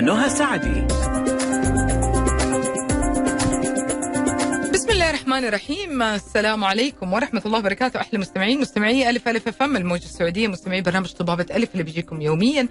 نهى 0.00 0.30
سعدي. 0.30 0.86
بسم 4.72 4.90
الله 4.90 5.10
الرحمن 5.10 5.44
الرحيم. 5.44 6.02
السلام 6.02 6.64
عليكم 6.64 7.12
ورحمة 7.12 7.42
الله 7.46 7.58
وبركاته. 7.58 8.00
أحلى 8.00 8.18
مستمعين 8.18 8.60
مستمعي 8.60 9.10
ألف 9.10 9.28
ألف 9.28 9.48
أف 9.48 9.62
أم 9.62 9.76
الموجة 9.76 10.04
السعودية 10.04 10.48
مستمعي 10.48 10.82
برنامج 10.82 11.12
طبابة 11.12 11.46
ألف 11.50 11.68
اللي 11.72 11.82
بيجيكم 11.82 12.20
يوميا. 12.20 12.68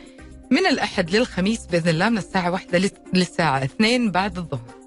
من 0.51 0.65
الأحد 0.65 1.15
للخميس 1.15 1.65
بإذن 1.71 1.89
الله 1.89 2.09
من 2.09 2.17
الساعة 2.17 2.51
واحدة 2.51 2.89
للساعة 3.13 3.63
اثنين 3.63 4.11
بعد 4.11 4.37
الظهر. 4.37 4.77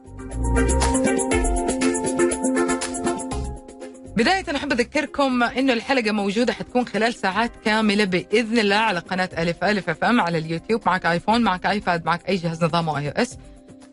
بداية 4.16 4.56
أحب 4.56 4.72
أذكركم 4.72 5.42
أنه 5.42 5.72
الحلقة 5.72 6.12
موجودة 6.12 6.52
حتكون 6.52 6.86
خلال 6.86 7.14
ساعات 7.14 7.52
كاملة 7.64 8.04
بإذن 8.04 8.58
الله 8.58 8.76
على 8.76 8.98
قناة 8.98 9.30
ألف 9.38 9.64
ألف 9.64 9.90
FM 9.90 10.20
على 10.20 10.38
اليوتيوب. 10.38 10.82
معك 10.86 11.06
iPhone 11.06 11.42
معك 11.42 11.66
iPad 11.66 12.04
معك 12.04 12.28
أي 12.28 12.36
جهاز 12.36 12.64
نظامه 12.64 12.98
iOS. 12.98 13.38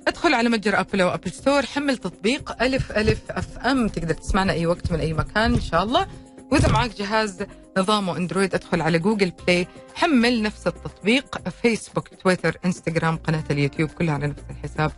ادخل 0.07 0.33
على 0.33 0.49
متجر 0.49 0.79
أبل 0.79 1.01
أو 1.01 1.13
Apple 1.13 1.31
Store 1.31 1.65
حمل 1.65 1.97
تطبيق 1.97 2.63
ألف 2.63 2.91
ألف 2.91 3.19
FM. 3.29 3.87
تقدر 3.87 4.13
تسمعنا 4.13 4.53
أي 4.53 4.65
وقت 4.65 4.91
من 4.91 4.99
أي 4.99 5.13
مكان 5.13 5.53
إن 5.53 5.61
شاء 5.61 5.83
الله. 5.83 6.07
وإذا 6.51 6.71
معك 6.71 6.97
جهاز 6.97 7.45
نظامه 7.77 8.17
Android 8.17 8.55
ادخل 8.55 8.81
على 8.81 8.99
Google 8.99 9.31
Play. 9.47 9.67
حمل 9.95 10.41
نفس 10.41 10.67
التطبيق. 10.67 11.49
فيسبوك 11.61 12.07
تويتر 12.07 12.57
إنستغرام 12.65 13.17
قناة 13.17 13.43
اليوتيوب 13.51 13.89
كلها 13.89 14.13
على 14.13 14.27
نفس 14.27 14.43
الحساب. 14.49 14.91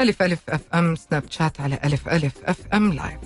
ألف 0.00 0.22
ألف 0.22 0.40
FM 0.48 0.96
سناب 0.96 1.22
شات 1.30 1.60
على 1.60 1.78
ألف 1.84 2.08
ألف 2.08 2.32
FM 2.44 2.92
live 2.92 3.18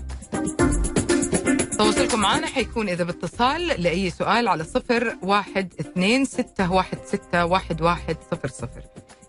تواصلكم 1.78 2.20
معنا 2.20 2.46
حيكون 2.46 2.88
إذا 2.88 3.04
باتصال 3.04 3.66
لأي 3.66 4.10
سؤال 4.10 4.48
على 4.48 4.64
صفر 4.64 5.16
واحد 5.22 5.72
اثنين 5.80 6.24
ستة 6.24 6.72
واحد 6.72 6.98
ستة 7.06 7.44
واحد 7.44 7.82
واحد 7.82 8.16
صفر 8.30 8.48
صفر. 8.48 8.82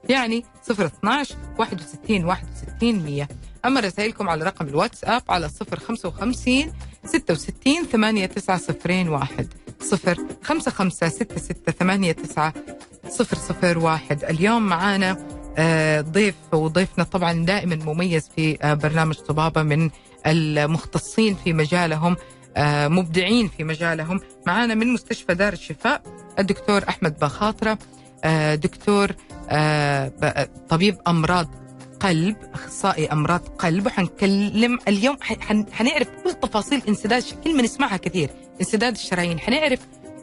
يعني 0.10 0.46
صفر 0.64 0.86
اثناش 0.86 1.34
واحد 1.60 1.82
وستين 1.82 2.26
واحد 2.26 2.48
وستين 2.54 3.04
مية. 3.04 3.28
أما 3.66 3.80
رسائلكم 3.80 4.30
على 4.30 4.46
رقم 4.46 4.68
الواتساب 4.68 5.24
على 5.30 5.50
صفر 5.50 5.80
خمسة 5.80 6.10
وخمسين 6.10 6.74
ستة 7.06 7.34
وستين 7.34 7.84
ثمانية 7.84 8.26
تسعة 8.26 8.58
صفرين 8.58 9.10
واحد. 9.10 9.48
صفر 9.82 10.18
خمسة 10.44 10.72
خمسة 10.72 11.10
ستة 11.10 11.38
ستة 11.38 11.72
ثمانية 11.72 12.12
تسعة 12.12 12.54
صفر 13.10 13.38
صفر 13.38 13.78
واحد. 13.80 14.24
اليوم 14.24 14.62
معانا 14.62 15.28
آه، 15.58 16.02
ضيف 16.02 16.36
وضيفنا 16.52 17.04
طبعا 17.04 17.46
دائما 17.46 17.76
مميز 17.76 18.30
في 18.36 18.58
آه، 18.62 18.74
برنامج 18.74 19.16
طبابة 19.16 19.64
من 19.64 19.90
المختصين 20.28 21.36
في 21.36 21.54
مجالهم 21.54 22.16
مبدعين 22.88 23.48
في 23.48 23.64
مجالهم. 23.64 24.20
معانا 24.48 24.76
من 24.76 24.94
مستشفى 24.94 25.34
دار 25.34 25.54
الشفاء 25.54 26.02
الدكتور 26.40 26.84
أحمد 26.90 27.20
بخاطرة 27.20 27.78
آه، 28.24 28.56
دكتور 28.56 29.12
آه، 29.50 30.12
طبيب 30.70 30.98
أمراض 31.08 31.48
قلب 32.00 32.36
أخصائي 32.54 33.12
أمراض 33.12 33.42
قلب. 33.48 33.86
وحنكلم 33.86 34.80
اليوم 34.88 35.18
حنعرف 35.72 36.08
كل 36.24 36.34
تفاصيل 36.34 36.82
انسداد 36.88 37.24
كلمه 37.44 37.64
نسمعها 37.64 37.98
كثير. 37.98 38.30
انسداد 38.62 38.94
الشرايين. 38.94 39.40
حنعرف 39.40 39.80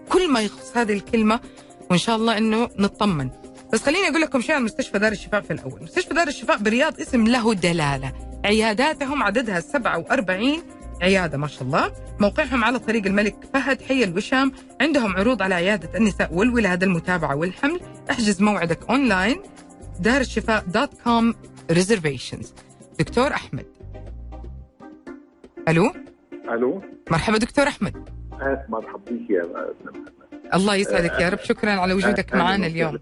كل 0.09 0.33
ما 0.33 0.41
يخص 0.41 0.77
هذه 0.77 0.93
الكلمة 0.93 1.41
وإن 1.91 1.99
شاء 1.99 2.17
الله 2.17 2.39
إنه 2.39 2.69
نطمن. 2.79 3.31
بس 3.73 3.83
خليني 3.83 4.09
أقول 4.09 4.21
لكم 4.21 4.41
شيء 4.41 4.55
عن 4.55 4.63
مستشفى 4.63 4.99
دار 4.99 5.13
الشفاء 5.13 5.41
في 5.41 5.53
الأول. 5.53 5.83
مستشفى 5.83 6.15
دار 6.15 6.29
الشفاء 6.29 6.59
برياض 6.59 7.01
اسم 7.01 7.27
له 7.27 7.55
دلالة. 7.55 8.13
عياداتهم 8.45 9.23
عددها 9.23 9.61
47 9.61 10.63
عيادة 11.03 11.39
ما 11.39 11.47
شاء 11.47 11.63
الله. 11.63 11.93
موقعهم 12.21 12.65
على 12.65 12.79
طريق 12.79 13.07
الملك 13.07 13.37
فهد 13.55 13.83
حي 13.83 14.05
الوشام. 14.05 14.53
عندهم 14.81 15.17
عروض 15.17 15.43
على 15.43 15.55
عيادة 15.55 15.99
النساء 15.99 16.35
والولادة 16.35 16.87
المتابعة 16.87 17.37
والحمل. 17.37 17.81
احجز 18.11 18.43
موعدك 18.43 18.91
أونلاين 18.91 19.43
دار 20.01 20.21
الشفاء 20.21 20.65
dot 20.67 20.91
com 21.05 21.35
reservations 21.71 22.55
دكتور 22.99 23.31
أحمد. 23.31 23.67
ألو؟ 25.69 25.93
ألو؟ 26.51 26.83
مرحبا 27.11 27.39
دكتور 27.39 27.69
أحمد. 27.69 28.09
مرحبا 28.69 28.99
بك 29.11 29.31
يا 29.31 29.43
الله 30.55 30.75
يسعدك 30.75 31.21
يا 31.21 31.29
رب. 31.29 31.39
شكرا 31.39 31.71
على 31.71 31.93
وجودك 31.93 32.35
معنا 32.35 32.67
اليوم. 32.67 32.99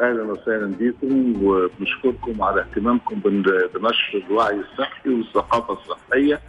أهلا 0.00 0.22
وسهلا 0.22 0.74
بكم 0.80 1.44
وبنشكركم 1.44 2.42
على 2.42 2.60
اهتمامكم 2.60 3.20
بنشر 3.74 4.24
الوعي 4.26 4.54
الصحي 4.54 5.10
والثقافة 5.10 5.72
الصحية. 5.72 6.40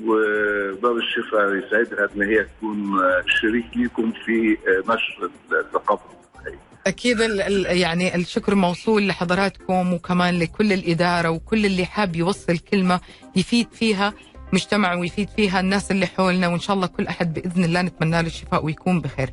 ودار 0.00 0.96
الشفاء 0.96 1.54
يسعدها 1.54 2.08
أن 2.16 2.22
هي 2.22 2.44
تكون 2.44 2.92
شريك 3.40 3.76
ليكم 3.76 4.12
في 4.26 4.56
نشر 4.88 5.30
الثقافه 5.52 6.04
الصحيه. 6.04 6.58
أكيد 6.86 7.20
يعني 7.66 8.14
الشكر 8.14 8.54
موصول 8.54 9.08
لحضراتكم 9.08 9.92
وكمان 9.92 10.38
لكل 10.38 10.72
الإدارة 10.72 11.28
وكل 11.28 11.66
اللي 11.66 11.84
حاب 11.84 12.16
يوصل 12.16 12.58
كلمة 12.58 13.00
يفيد 13.36 13.68
فيها 13.72 14.14
مجتمع 14.52 14.94
ويفيد 14.94 15.28
فيها 15.28 15.60
الناس 15.60 15.90
اللي 15.90 16.06
حولنا 16.06 16.48
وإن 16.48 16.60
شاء 16.60 16.76
الله 16.76 16.86
كل 16.86 17.06
أحد 17.06 17.34
بإذن 17.34 17.64
الله 17.64 17.82
نتمنى 17.82 18.22
له 18.22 18.26
الشفاء 18.26 18.64
ويكون 18.64 19.00
بخير. 19.00 19.30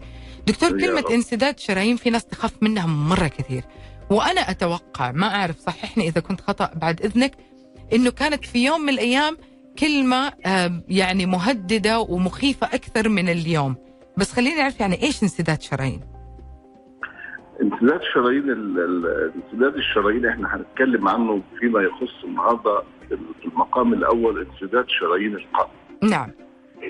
دكتور 0.48 0.70
كلمة 0.70 1.04
انسداد 1.12 1.60
شرايين 1.60 1.96
في 1.96 2.10
ناس 2.10 2.26
تخاف 2.26 2.52
منها 2.62 2.88
مرة 2.88 3.28
كثير. 3.28 3.64
وأنا 4.10 4.42
أتوقع 4.52 5.12
ما 5.12 5.36
أعرف 5.36 5.60
صححني 5.60 6.08
إذا 6.08 6.22
كنت 6.22 6.42
خطأ 6.42 6.72
بعد 6.76 7.02
إذنك 7.02 7.32
إنه 7.94 8.12
كانت 8.12 8.46
في 8.46 8.66
يوم 8.66 8.82
من 8.82 8.90
الأيام 8.90 9.38
كلمة 9.80 10.32
يعني 10.88 11.26
مهددة 11.26 12.00
ومخيفة 12.00 12.68
أكثر 12.68 13.10
من 13.10 13.30
اليوم 13.30 13.76
بس 14.18 14.34
خليني 14.34 14.62
أعرف 14.62 14.80
يعني 14.80 15.04
إيش 15.04 15.24
انسداد 15.24 15.62
شرايين 15.62 16.02
انسداد 17.62 18.02
شرايين 18.14 18.50
انسداد 18.50 19.76
الشرايين 19.76 20.26
إحنا 20.26 20.56
هنتكلم 20.56 21.08
عنه 21.08 21.42
فيما 21.60 21.82
يخص 21.82 22.24
النهارده 22.24 22.84
في 23.10 23.46
المقام 23.46 23.94
الأول 23.94 24.48
انسداد 24.52 24.86
شرايين 24.88 25.36
القلب. 25.36 25.70
نعم. 26.04 26.32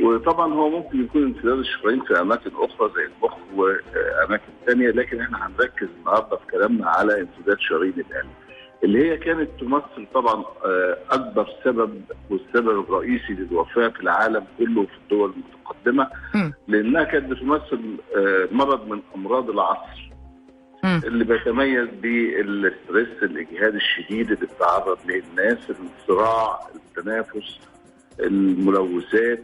وطبعا 0.03 0.53
هو 0.53 0.69
ممكن 0.69 1.03
يكون 1.03 1.23
انسداد 1.23 1.57
الشرايين 1.57 2.01
في 2.05 2.21
أماكن 2.21 2.51
أخرى 2.55 2.91
زي 2.95 3.03
المخ 3.05 3.33
وأماكن 3.55 4.43
ثانية 4.67 4.87
لكن 4.89 5.19
إحنا 5.21 5.47
هنركز 5.47 5.87
النهارده 5.99 6.37
في 6.37 6.45
كلامنا 6.51 6.89
على 6.89 7.21
انسداد 7.21 7.57
شرايين 7.59 7.93
القلب. 7.99 8.29
اللي 8.83 9.09
هي 9.11 9.17
كانت 9.17 9.49
تمثل 9.59 10.07
طبعا 10.13 10.45
أكبر 11.11 11.49
سبب 11.63 12.01
والسبب 12.29 12.79
الرئيسي 12.79 13.33
للوفاة 13.33 13.87
في 13.87 13.99
العالم 14.01 14.43
كله 14.57 14.85
في 14.85 14.97
الدول 15.03 15.33
المتقدمة 15.33 16.07
لأنها 16.67 17.03
كانت 17.03 17.31
بتمثل 17.31 17.79
مرض 18.51 18.87
من 18.87 19.01
أمراض 19.15 19.49
العصر. 19.49 20.11
اللي 20.83 21.23
بيتميز 21.23 21.87
بالستريس 22.01 23.23
الإجهاد 23.23 23.75
الشديد 23.75 24.31
اللي 24.31 24.45
بتتعرض 24.45 24.97
له 25.05 25.21
الناس 25.29 25.57
الصراع 25.69 26.59
التنافس 26.75 27.59
الملوثات. 28.19 29.43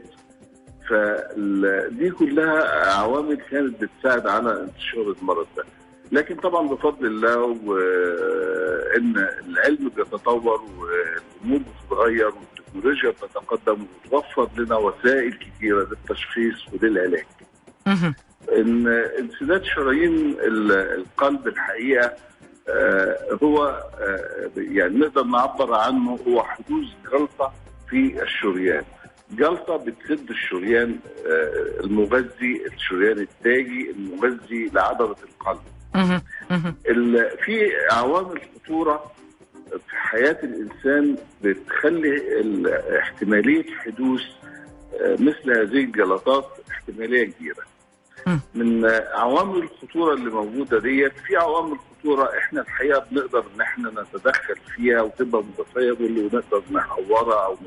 فدي 0.90 2.10
كلها 2.12 2.88
عوامل 2.94 3.36
كانت 3.36 3.84
بتساعد 3.84 4.28
على 4.28 4.62
انتشار 4.62 5.16
المرض 5.22 5.48
ده. 5.58 5.64
لكن 6.12 6.36
طبعا 6.36 6.68
بفضل 6.68 7.06
الله 7.06 7.38
وإن 7.38 9.28
العلم 9.48 9.90
بيتطور 9.90 10.62
والأمور 10.78 11.60
بتتغير 11.60 12.32
والتكنولوجيا 12.36 13.10
بتتقدم 13.10 13.86
وتوفر 14.06 14.50
لنا 14.58 14.76
وسائل 14.76 15.34
كثيره 15.34 15.88
للتشخيص 15.90 16.56
وللعلاج. 16.74 17.26
إن 18.58 18.88
انسداد 19.20 19.64
شرايين 19.64 20.36
القلب 20.42 21.48
الحقيقة 21.48 22.12
هو 23.44 23.84
يعني 24.58 24.98
نقدر 24.98 25.24
نعبر 25.24 25.74
عنه 25.74 26.20
هو 26.28 26.44
حدوث 26.44 26.88
جلطة 27.12 27.54
في 27.90 28.24
الشريان. 28.24 28.84
جلطة 29.32 29.78
بتسد 29.78 30.30
الشريان 30.30 31.00
المغذي 31.84 32.66
الشريان 32.74 33.20
التاجي 33.20 33.92
المغذي 33.92 34.70
لعضلة 34.74 35.16
القلب. 35.24 35.62
في 37.46 37.72
عوامل 37.92 38.42
خطورة 38.56 39.12
في 39.72 39.96
حياة 39.96 40.38
الإنسان 40.44 41.18
بتخلي 41.44 42.22
احتمالية 43.00 43.66
حدوث 43.78 44.22
مثل 45.20 45.52
هذه 45.60 45.84
الجلطات 45.84 46.46
احتمالية 46.72 47.24
كبيرة. 47.32 47.64
من 48.56 48.86
عوامل 49.14 49.64
الخطورة 49.64 50.14
اللي 50.14 50.30
موجودة 50.30 50.80
ديت 50.80 51.14
في 51.28 51.36
عوامل 51.38 51.78
خطورة 51.80 52.30
إحنا 52.38 52.62
الحقيقة 52.62 53.06
بنقدر 53.12 53.40
إن 53.56 53.62
إحنا 53.62 53.90
نتدخل 53.90 54.56
فيها 54.76 55.02
وتبقى 55.02 55.44
متفاضل 55.44 56.20
ونقدر 56.34 56.64
نحورها 56.72 57.46
أو 57.46 57.58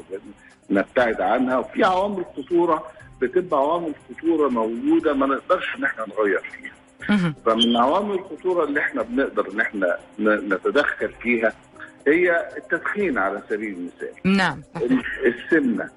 نبتعد 0.71 1.21
عنها 1.21 1.59
وفي 1.59 1.85
عوامل 1.85 2.25
خطورة 2.37 2.87
بتبقى 3.21 3.61
عوامل 3.61 3.95
خطورة 4.11 4.49
موجودة 4.49 5.13
ما 5.13 5.27
نقدرش 5.27 5.77
إن 5.79 5.85
إحنا 5.85 6.05
نغير 6.09 6.41
فيها. 6.41 6.73
فمن 7.47 7.77
عوامل 7.77 8.15
الخطورة 8.15 8.65
اللي 8.65 8.81
إحنا 8.81 9.03
بنقدر 9.03 9.51
إن 9.53 9.61
إحنا 9.61 9.99
نتدخل 10.21 11.13
فيها 11.23 11.53
هي 12.07 12.49
التدخين 12.57 13.19
على 13.19 13.43
سبيل 13.51 13.73
المثال. 13.77 14.37
نعم. 14.37 14.63
السمنة. 15.27 15.91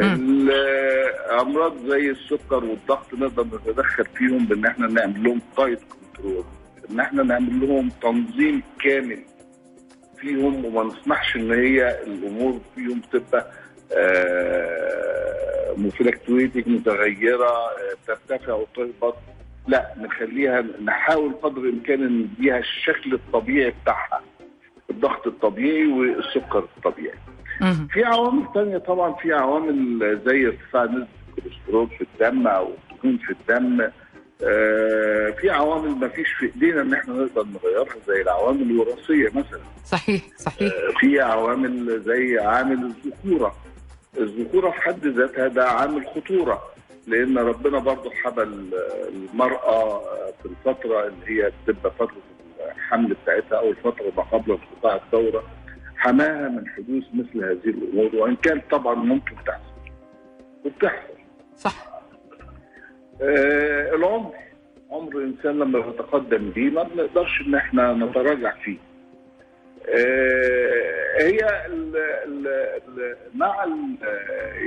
الامراض 0.00 1.86
زي 1.86 2.10
السكر 2.10 2.64
والضغط 2.64 3.14
نقدر 3.14 3.44
نتدخل 3.44 4.04
فيهم 4.04 4.46
بإن 4.46 4.66
إحنا 4.66 4.86
نعمل 4.86 5.22
لهم 5.24 5.40
دايت 5.58 5.80
كنترول 5.82 6.44
إن 6.90 7.00
إحنا 7.00 7.22
نعمل 7.22 7.60
لهم 7.60 7.88
تنظيم 8.02 8.62
كامل 8.84 9.24
فيهم 10.18 10.64
وما 10.64 10.84
نسمحش 10.84 11.36
إن 11.36 11.52
هي 11.52 12.02
الأمور 12.02 12.60
فيهم 12.74 13.00
تبقى 13.12 13.50
مفلكتويتنج 15.76 16.68
متغيرة 16.68 17.48
آه، 17.50 17.96
ترتفع 18.06 18.52
وتهبط. 18.52 19.16
لا 19.70 19.94
نخليها 19.98 20.64
نحاول 20.84 21.32
قدر 21.42 21.60
الإمكان 21.60 22.18
نديها 22.18 22.58
الشكل 22.58 23.14
الطبيعي 23.14 23.74
بتاعها 23.82 24.20
الضغط 24.90 25.26
الطبيعي 25.26 25.86
والسكر 25.86 26.58
الطبيعي. 26.76 27.18
في 27.92 28.04
عوامل 28.04 28.46
تانية 28.54 28.78
طبعا 28.78 29.12
في 29.12 29.32
عوامل 29.32 29.98
زي 30.26 30.46
ارتفاع 30.46 30.84
نسبة 30.84 31.06
الكوليسترول 31.38 31.88
في 31.88 32.00
الدم 32.14 32.46
أو 32.46 32.72
الدهون 32.92 33.18
في 33.18 33.30
الدم. 33.30 33.80
آه، 34.44 35.30
في 35.40 35.50
عوامل 35.50 35.90
ما 35.90 36.08
فيش 36.08 36.28
في 36.32 36.46
إيدينا 36.46 36.80
إن 36.82 36.94
إحنا 36.94 37.14
نقدر 37.14 37.46
نغيرها 37.54 37.96
زي 38.06 38.22
العوامل 38.22 38.62
الوراثية 38.62 39.28
مثلا. 39.28 39.60
صحيح 39.84 40.22
صحيح. 40.36 40.72
آه، 40.72 40.98
في 41.00 41.20
عوامل 41.20 42.00
زي 42.00 42.38
عامل 42.38 42.92
الذكورة 43.04 43.54
الذكورة 44.18 44.70
في 44.70 44.80
حد 44.80 45.06
ذاتها 45.06 45.48
ده 45.48 45.68
عامل 45.68 46.06
خطورة. 46.06 46.62
لأن 47.10 47.38
ربنا 47.38 47.78
برضه 47.78 48.10
حمى 48.10 48.42
المرأة 49.08 49.98
في 50.42 50.46
الفترة 50.46 51.06
اللي 51.06 51.26
هي 51.44 51.52
بتبقى 51.66 51.90
فترة 51.92 52.22
الحمل 52.76 53.16
بتاعتها 53.22 53.58
أو 53.58 53.70
الفترة 53.70 54.12
ما 54.16 54.22
قبل 54.22 54.50
انقطاع 54.52 55.00
الدورة 55.04 55.42
حماها 55.96 56.48
من 56.48 56.68
حدوث 56.68 57.04
مثل 57.14 57.44
هذه 57.44 57.70
الأمور 57.70 58.16
وإن 58.16 58.36
كان 58.36 58.60
طبعا 58.70 58.94
ممكن 58.94 59.34
تحصل. 59.46 59.90
وبتحصل. 60.64 61.14
صح. 61.56 62.00
آه 63.22 63.94
العمر. 63.94 64.32
عمر 64.90 65.16
الإنسان 65.18 65.58
لما 65.58 65.78
يتقدم 65.78 66.50
بيه 66.50 66.70
ما 66.70 66.82
بنقدرش 66.82 67.40
إن 67.46 67.54
إحنا 67.54 67.92
نتراجع 67.92 68.54
فيه. 68.64 68.78
آه 69.88 70.69
هي 71.18 71.66
ال 71.66 71.96
ال 71.96 72.46
ال 72.46 73.16
مع 73.34 73.64
ال 73.64 73.96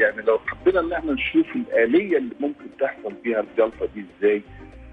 يعني 0.01 0.21
لو 0.21 0.39
حبينا 0.47 0.79
ان 0.79 0.93
إحنا 0.93 1.11
نشوف 1.13 1.55
الآلية 1.55 2.17
اللي 2.17 2.35
ممكن 2.39 2.65
تحصل 2.79 3.13
فيها 3.23 3.39
الجلطة 3.39 3.87
دي 3.95 4.05
إزاي 4.19 4.41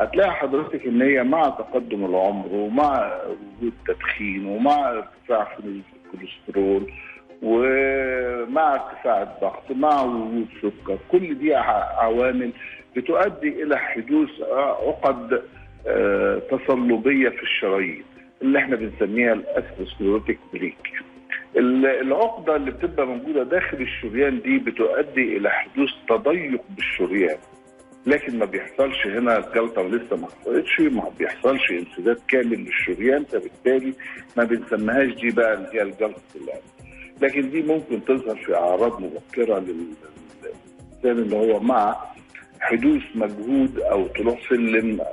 هتلاقي 0.01 0.33
حضرتك 0.33 0.87
ان 0.87 1.03
هي 1.03 1.23
مع 1.25 1.43
تقدم 1.43 2.05
العمر 2.05 2.47
ومع 2.53 3.21
وجود 3.25 3.73
تدخين 3.87 4.47
ومع 4.47 4.91
ارتفاع 4.91 5.57
الكوليسترول 5.65 6.93
ومع 7.43 8.75
ارتفاع 8.75 9.23
الضغط 9.23 9.71
مع 9.71 10.03
وجود 10.03 10.47
سكر 10.63 10.99
كل 11.11 11.39
دي 11.39 11.55
عوامل 11.55 12.51
بتؤدي 12.97 13.63
إلى 13.63 13.79
حدوث 13.79 14.31
عقد 14.53 15.43
آه، 15.87 16.39
تصلبيه 16.51 17.29
في 17.29 17.43
الشرايين 17.43 18.05
اللي 18.43 18.59
إحنا 18.59 18.77
بنسميها 18.77 19.33
ال 19.33 19.43
sclerotic 19.43 20.39
plaque. 20.53 20.93
العقدة 21.57 22.57
اللي 22.57 22.71
بتبقى 22.71 23.07
موجودة 23.07 23.43
داخل 23.43 23.77
الشريان 23.77 24.41
دي 24.43 24.59
بتؤدي 24.59 25.37
إلى 25.37 25.51
حدوث 25.51 25.91
تضيق 26.09 26.61
بالشريان. 26.77 27.39
لكن 28.07 28.39
ما 28.39 28.45
بيحصلش 28.45 29.07
هنا 29.07 29.39
الجلطه 29.39 29.83
لسه 29.89 30.17
ما 30.17 30.27
حصلتش 30.27 30.81
ما 30.81 31.11
بيحصلش 31.19 31.71
انسداد 31.71 32.19
كامل 32.29 32.59
للشريان 32.65 33.25
فبالتالي 33.25 33.93
ما 34.37 34.45
بنسميهاش 34.45 35.15
دي 35.15 35.31
بقى 35.31 35.55
اللي 35.55 35.69
هي 35.75 35.83
الجلطة 35.83 36.21
القلب 36.37 36.63
لكن 37.23 37.51
دي 37.51 37.63
ممكن 37.63 38.05
تظهر 38.05 38.37
في 38.37 38.55
أعراض 38.57 39.01
مبكرة 39.03 39.59
لل- 39.59 39.95
للإنسان 40.43 41.25
اللي 41.25 41.37
هو 41.37 41.61
مع 41.61 41.97
حدوث 42.61 43.03
مجهود 43.15 43.79
أو 43.81 44.07
طلوع 44.07 44.39
سلم 44.49 45.01
آه، 45.01 45.05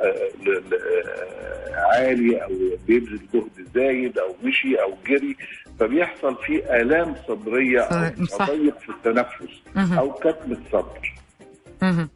آه، 0.48 1.76
عالي 1.76 2.44
أو 2.44 2.50
بيبذل 2.88 3.20
جهد 3.34 3.68
زايد 3.76 4.18
أو 4.20 4.36
مشي 4.44 4.76
أو 4.76 4.94
جري. 5.08 5.36
فبيحصل 5.80 6.36
فيه 6.36 6.64
آلام 6.82 7.16
صدرية 7.28 7.80
أو. 7.82 8.10
تضيق 8.26 8.80
في 8.80 8.90
التنفس 8.90 9.62
مهم. 9.76 9.98
أو 10.00 10.12
كتم 10.14 10.52
الصدر 10.52 11.14
مهم. 11.82 12.10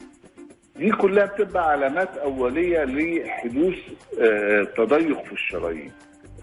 دي 0.75 0.91
كلها 0.91 1.25
بتبقى 1.25 1.71
علامات 1.71 2.17
أولية 2.17 2.83
لحدوث 2.83 3.75
آه، 4.21 4.63
تضيق 4.77 5.23
في 5.25 5.31
الشرايين 5.33 5.91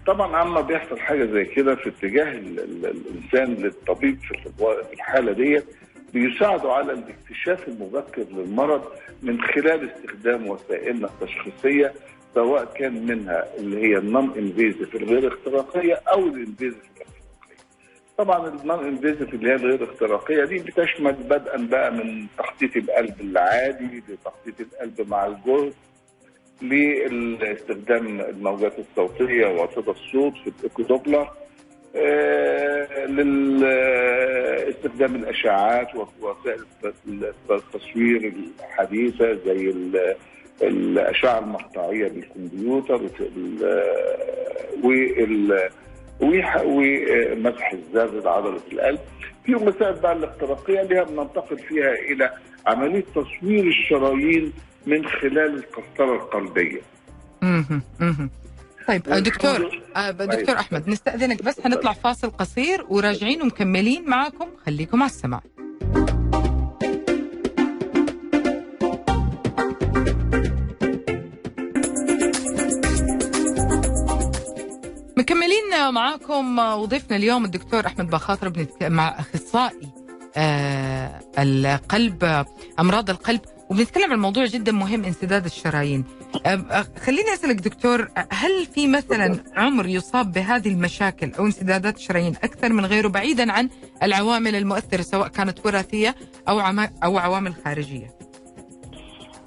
طبعا 0.07 0.35
عما 0.37 0.61
بيحصل 0.61 0.99
حاجة 0.99 1.25
زي 1.25 1.45
كده 1.45 1.75
في 1.75 1.89
اتجاه 1.89 2.31
ال- 2.31 2.59
ال- 2.59 2.85
الإنسان 2.85 3.63
للطبيب 3.63 4.17
في 4.19 4.49
في 4.57 4.93
الحالة 4.93 5.31
ديت 5.31 5.65
بيساعدوا 6.13 6.73
على 6.73 6.91
الاكتشاف 6.93 7.67
المبكر 7.67 8.21
للمرض 8.31 8.83
من 9.23 9.41
خلال 9.41 9.89
استخدام 9.91 10.47
وسائلنا 10.47 11.07
التشخيصيه 11.07 11.93
سواء 12.35 12.65
كان 12.65 13.05
منها 13.05 13.55
اللي 13.57 13.77
هي 13.81 13.97
ال 13.97 14.33
non-invasive 14.37 14.95
الغير 14.95 15.27
اختراقية 15.33 15.93
أو 15.93 16.19
ال 16.19 16.25
invasive 16.25 16.77
الاختراقيه. 16.83 17.09
طبعا 18.17 18.47
ال 18.49 18.85
non-invasive 18.87 19.33
اللي 19.33 19.49
هي 19.49 19.55
الغير 19.55 19.83
اختراقية 19.83 20.45
دي 20.45 20.59
بتشمل 20.59 21.11
بدءا 21.13 21.67
بقى 21.71 21.91
من 21.93 22.27
تخطيط 22.37 22.77
القلب 22.77 23.21
العادي 23.21 24.03
لتخطيط 24.09 24.55
القلب 24.59 25.09
مع 25.09 25.25
الجهد 25.25 25.73
لاستخدام 27.41 28.21
الموجات 28.21 28.73
الصوتية 28.79 29.47
وصدى 29.47 29.91
الصوت 29.91 30.33
في 30.43 30.49
ال 30.59 30.65
echo 30.65 30.88
Doppler 30.88 31.29
آه، 31.95 33.05
لاستخدام 34.65 35.15
الاشعاعات 35.15 35.87
ووسائل 35.95 36.65
التصوير 37.51 38.33
الحديثة 38.59 39.33
زي 39.33 39.73
الأشعة 40.61 41.39
المقطعية 41.39 42.07
بالكمبيوتر 42.07 43.01
ال- 43.19 43.83
وال 44.83 45.69
ومسح 46.21 47.71
الزر 47.73 48.19
لعضلة 48.23 48.59
القلب 48.71 48.99
في 49.45 49.51
مسائل 49.51 49.93
بقى 49.99 50.13
الاختراقية 50.13 50.81
اللي 50.81 50.95
هي 50.99 51.05
بننتقل 51.05 51.57
فيها 51.59 51.91
إلى 52.11 52.31
عملية 52.67 53.03
تصوير 53.15 53.67
الشرايين 53.67 54.53
من 54.87 55.05
خلال 55.07 55.37
القسطره 55.63 56.15
القلبية 56.15 56.81
مهم. 57.41 57.81
مهم. 57.99 58.29
طيب 58.87 59.01
دكتور 59.01 59.81
آه، 59.95 60.11
دكتور 60.11 60.45
طيب. 60.45 60.55
أحمد 60.55 60.89
نستأذنك 60.89 61.43
بس 61.43 61.61
حنطلع 61.61 61.93
فاصل 61.93 62.29
قصير 62.29 62.85
وراجعين 62.89 63.41
ومكملين 63.41 64.09
معكم 64.09 64.47
خليكم 64.65 65.01
على 65.03 65.09
السماع 65.11 65.41
معاكم 75.87 76.59
وضيفنا 76.59 77.17
اليوم 77.17 77.45
الدكتور 77.45 77.85
أحمد 77.85 78.09
باخاطر 78.09 78.49
بنتك... 78.49 78.83
مع 78.83 79.19
أخصائي 79.19 79.89
آه 80.37 81.19
القلب 81.37 82.45
أمراض 82.79 83.09
القلب. 83.09 83.41
وبنتكلم 83.69 84.11
عن 84.11 84.19
موضوع 84.19 84.45
جدا 84.45 84.71
مهم 84.71 85.05
انسداد 85.05 85.45
الشرايين. 85.45 86.03
آه، 86.45 86.49
آه، 86.49 86.85
خليني 87.05 87.33
أسألك 87.33 87.55
دكتور 87.55 88.07
هل 88.31 88.65
في 88.65 88.87
مثلا 88.87 89.43
عمر 89.55 89.87
يصاب 89.87 90.31
بهذه 90.31 90.69
المشاكل 90.69 91.31
أو 91.33 91.45
انسدادات 91.45 91.97
الشرايين 91.97 92.35
أكثر 92.43 92.73
من 92.73 92.85
غيره 92.85 93.07
بعيدا 93.07 93.51
عن 93.51 93.69
العوامل 94.03 94.55
المؤثرة 94.55 95.01
سواء 95.01 95.27
كانت 95.27 95.65
وراثية 95.65 96.15
أو. 96.47 96.59
أو 97.03 97.17
عوامل 97.17 97.53
خارجية؟ 97.65 98.07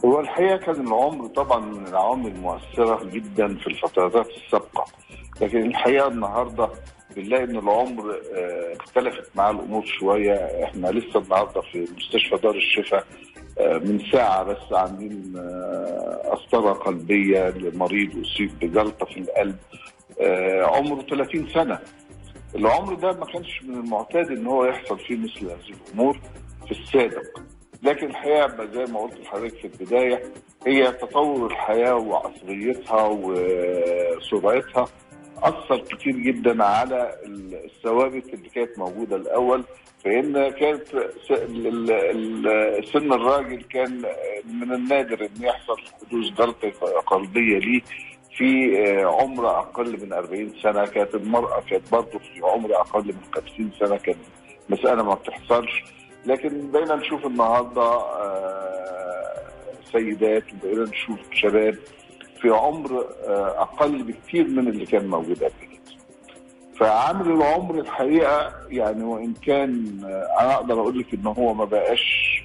هو 0.04 0.20
الحقيقة 0.20 0.56
كان 0.56 0.86
العمر 0.86 1.26
طبعا 1.26 1.60
من 1.60 1.86
العوامل 1.86 2.26
المؤثره 2.26 3.04
جدا 3.04 3.56
في 3.56 3.66
الفترات 3.66 4.26
السابقة. 4.44 4.84
لكن 5.40 5.66
الحقيقة 5.66 6.08
النهارده 6.08 6.68
بنلاقي 7.16 7.44
إن 7.44 7.56
العمر 7.58 8.20
آه، 8.34 8.72
اختلفت 8.80 9.30
معاه 9.36 9.50
الأمور 9.50 9.84
شوية. 9.86 10.34
إحنا 10.64 10.86
لسه 10.88 11.20
النهارده 11.20 11.60
في 11.60 11.86
مستشفى 11.96 12.36
دار 12.42 12.54
الشفاء 12.54 13.04
آه، 13.58 13.78
من 13.78 13.98
ساعة 14.12 14.42
بس 14.44 14.72
عاملين 14.72 15.32
آه، 15.36 16.30
قسطره 16.32 16.72
قلبية 16.72 17.48
لمريض 17.50 18.10
أصيب 18.24 18.50
بجلطة 18.60 19.06
في 19.06 19.20
القلب. 19.20 19.56
آه، 20.20 20.62
عمره 20.62 21.02
30 21.02 21.48
سنة. 21.48 21.78
العمر 22.54 22.94
ده 22.94 23.12
ما 23.12 23.24
كانش 23.26 23.62
من 23.62 23.74
المعتاد 23.74 24.30
إن 24.30 24.46
هو 24.46 24.64
يحصل 24.64 24.98
فيه 24.98 25.16
مثل 25.16 25.44
هذه 25.46 25.74
الأمور 25.88 26.18
في 26.66 26.70
السابق. 26.70 27.22
لكن 27.82 28.06
الحقيقة 28.06 28.66
زي 28.74 28.92
ما 28.92 29.00
قلت 29.00 29.20
لحضرتك 29.20 29.56
في 29.58 29.64
البداية 29.64 30.22
هي 30.66 30.92
تطور 30.92 31.46
الحياة 31.46 31.94
وعصريتها 31.94 33.02
وسرعتها. 33.06 34.84
أثر 35.42 35.78
كتير 35.78 36.16
جدا 36.16 36.64
على 36.64 37.14
الثوابت 37.64 38.34
اللي 38.34 38.48
كانت 38.48 38.78
موجودة 38.78 39.16
الأول 39.16 39.64
فإن 40.04 40.50
كانت 40.50 40.82
سن 42.92 43.12
الراجل 43.12 43.62
كان 43.62 44.02
من 44.44 44.72
النادر 44.72 45.20
إن 45.20 45.42
يحصل 45.42 45.76
حدوث 45.78 46.26
جلطه 46.30 46.70
قلبية 47.06 47.58
ليه 47.58 47.80
في 48.36 48.78
آه، 48.78 49.04
عمر 49.04 49.58
أقل 49.58 50.06
من 50.06 50.12
40 50.12 50.52
سنة. 50.62 50.86
كانت 50.86 51.14
المرأة 51.14 51.60
كانت 51.70 51.92
برضه 51.92 52.18
في 52.18 52.40
عمر 52.42 52.74
أقل 52.74 53.04
من 53.06 53.24
50 53.34 53.70
سنة 53.80 53.96
كانت 53.96 54.18
مسألة 54.68 55.02
ما 55.02 55.14
بتحصلش. 55.14 55.84
لكن 56.26 56.70
بقينا 56.70 56.94
نشوف 56.94 57.26
النهارده 57.26 57.82
آه، 57.82 59.42
سيدات 59.92 60.44
وبقينا 60.52 60.84
نشوف 60.84 61.18
شباب 61.32 61.78
في 62.42 62.50
عمر 62.50 63.06
آه، 63.26 63.62
أقل 63.62 64.02
بكثير 64.02 64.48
من 64.48 64.68
اللي 64.68 64.86
كان 64.86 65.06
موجود 65.08 65.36
قبل 65.36 65.52
كده. 65.60 65.96
فعامل 66.80 67.30
العمر 67.32 67.78
الحقيقة 67.78 68.52
يعني 68.68 69.04
وإن 69.04 69.34
كان 69.34 70.00
أنا 70.40 70.54
أقدر 70.54 70.80
أقول 70.80 70.98
لك 70.98 71.14
ان 71.14 71.26
هو 71.26 71.54
ما 71.54 71.64
بقاش 71.64 72.02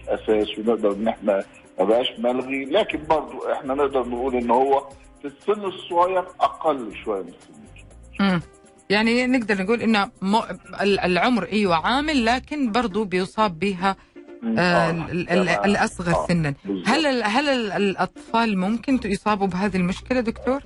أساس 0.08 0.60
ونقدر 0.60 0.92
إن 0.92 1.08
إحنا 1.08 1.44
ما 1.80 1.86
بقاش 1.86 2.20
ملغي 2.20 2.66
لكن 2.66 3.00
برضو 3.10 3.52
إحنا 3.52 3.74
نقدر 3.74 4.08
نقول 4.08 4.36
إن 4.36 4.52
هو 4.52 4.90
في 5.22 5.28
السن 5.28 5.66
الصغير 5.66 6.24
أقل 6.42 6.92
شوية 7.04 7.22
من 7.22 7.30
السن 7.30 8.42
يعني 8.90 9.28
نقدر 9.28 9.64
نقول 9.64 9.82
إنه 9.82 10.12
م... 10.22 10.36
العمر 10.84 11.44
أيوه 11.52 11.88
عامل 11.88 12.26
لكن 12.26 12.72
برضه 12.72 13.06
بيصاب 13.06 13.60
بها 13.60 13.90
آه. 13.90 14.17
الأصغر 14.44 16.14
آه 16.16 16.28
سنا. 16.28 16.54
هل. 16.86 17.24
هل 17.24 17.50
الأطفال 17.72 18.58
ممكن 18.58 19.00
يصابوا 19.06 19.48
بهذه 19.48 19.78
المشكلة 19.78 20.20
دكتور؟ 20.20 20.60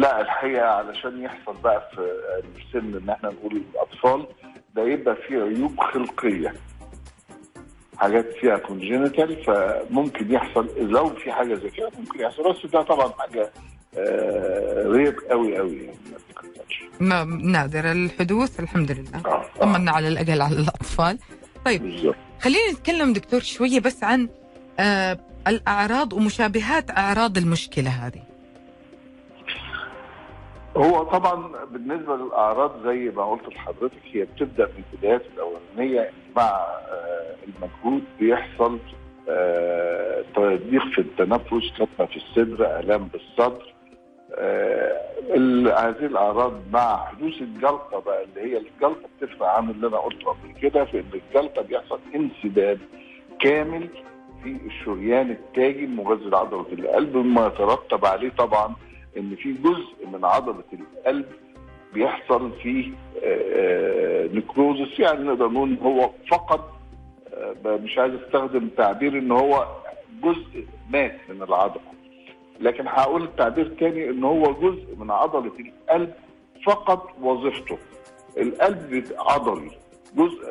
لا 0.00 0.20
الحقيقة 0.20 0.66
علشان 0.66 1.22
يحصل 1.22 1.56
بقى 1.64 1.90
في 1.94 2.00
السن 2.58 2.96
إن 3.02 3.10
إحنا 3.10 3.28
نقول 3.28 3.56
الأطفال 3.74 4.26
ده 4.74 4.82
يبقى 4.82 5.16
فيه 5.28 5.36
عيوب 5.42 5.80
خلقية. 5.80 6.54
حاجات 7.96 8.26
فيها 8.40 8.56
كونجينيتال 8.56 9.44
فممكن 9.44 10.32
يحصل 10.32 10.68
لو 10.78 11.08
في 11.08 11.32
حاجة 11.32 11.54
زي 11.54 11.70
كده 11.70 11.90
ممكن 11.98 12.20
يحصل. 12.20 12.42
بس 12.52 12.66
ده 12.72 12.82
طبعا 12.82 13.12
حاجة 13.18 13.50
آه 13.98 15.14
قوي 15.30 15.56
قوي 15.58 15.76
يعني 15.76 15.96
ما 17.00 17.24
نادر 17.24 17.92
الحدوث 17.92 18.60
الحمد 18.60 18.90
لله. 18.92 19.22
آه 19.26 19.44
طمنا 19.60 19.90
على 19.90 20.08
الاقل 20.08 20.42
على 20.42 20.56
الأطفال. 20.56 21.18
طيب 21.64 21.82
بالزبط. 21.82 22.14
خلينا 22.40 22.72
نتكلم 22.72 23.12
دكتور 23.12 23.40
شوية 23.40 23.80
بس 23.80 24.04
عن 24.04 24.28
آه 24.80 25.18
الأعراض 25.48 26.12
ومشابهات 26.12 26.90
أعراض 26.90 27.38
المشكلة 27.38 27.90
هذه 27.90 28.22
هو 30.76 31.02
طبعا 31.02 31.52
بالنسبة 31.72 32.16
للأعراض 32.16 32.86
زي 32.86 33.12
ما 33.16 33.24
قلت 33.30 33.48
لحضرتك 33.48 34.02
هي 34.12 34.24
بتبدأ 34.24 34.66
من 34.66 34.82
البدايات 34.92 35.22
الأولانية 35.34 36.10
مع 36.36 36.48
آه 36.50 37.36
المجهود 37.48 38.02
بيحصل 38.20 38.78
آه 39.28 40.24
تضييق 40.36 40.82
في 40.94 40.98
التنفس 41.00 41.70
كتمة 41.76 42.06
في 42.06 42.16
الصدر 42.16 42.80
آلام 42.80 43.08
بالصدر 43.08 43.71
هذه 45.78 46.06
الأعراض 46.06 46.52
مع 46.72 46.96
حدوث 47.06 47.40
الجلطة 47.42 47.98
بقى 48.06 48.24
اللي 48.24 48.40
هي 48.52 48.58
الجلطة 48.58 49.08
بتفرق 49.20 49.46
عن 49.48 49.70
اللي 49.70 49.86
أنا 49.86 49.96
قلته 49.96 50.26
قبل 50.30 50.52
كده 50.62 50.84
في 50.84 50.98
إن 51.00 51.04
الجلطة 51.14 51.62
بيحصل 51.62 52.00
انسداد 52.14 52.78
كامل 53.40 53.88
في 54.44 54.56
الشريان 54.66 55.30
التاجي 55.30 55.84
المغذي 55.84 56.24
لعضلة 56.30 56.66
القلب 56.72 57.16
مما 57.16 57.46
يترتب 57.46 58.04
عليه 58.06 58.28
طبعا 58.30 58.74
إن 59.16 59.36
في 59.36 59.52
جزء 59.52 60.06
من 60.12 60.24
عضلة 60.24 60.64
القلب 60.72 61.26
بيحصل 61.94 62.52
فيه 62.62 62.90
نكروزس 64.38 65.00
يعني 65.00 65.24
نقدر 65.24 65.48
نقول 65.48 65.78
هو 65.82 66.10
فقد 66.30 66.60
مش 67.66 67.98
عايز 67.98 68.14
أستخدم 68.14 68.68
تعبير 68.76 69.18
إن 69.18 69.32
هو 69.32 69.66
جزء 70.22 70.66
مات 70.90 71.16
من 71.28 71.42
العضلة. 71.42 71.82
لكن 72.62 72.88
هقول 72.88 73.22
التعبير 73.22 73.68
تاني 73.80 74.10
إن 74.10 74.24
هو 74.24 74.42
جزء 74.42 74.96
من 74.96 75.10
عضلة 75.10 75.52
القلب 75.60 76.14
فقد 76.66 76.98
وظيفته 77.22 77.78
القلب 78.38 79.04
عضلي 79.18 79.70
جزء 80.16 80.46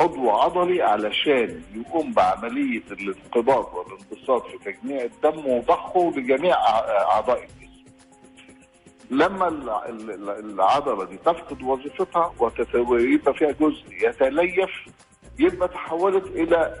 عضو 0.00 0.30
عضلي 0.30 0.82
علشان 0.82 1.62
يقوم 1.74 2.12
بعملية 2.12 2.82
الانقباض 2.90 3.74
والانبساط 3.74 4.46
في 4.46 4.72
تجميع 4.72 5.02
الدم 5.04 5.46
وضخه 5.46 6.12
لجميع 6.16 6.54
أعضاء 7.12 7.38
الجسم. 7.42 7.84
لما 9.10 9.48
العضلة 10.38 11.04
دي 11.04 11.16
تفقد 11.16 11.62
وظيفتها 11.62 12.32
ويبقى 12.88 13.34
فيها 13.34 13.50
جزء 13.52 13.84
يتليف 14.02 14.70
يبقى 15.38 15.68
تحولت 15.68 16.26
إلى 16.26 16.74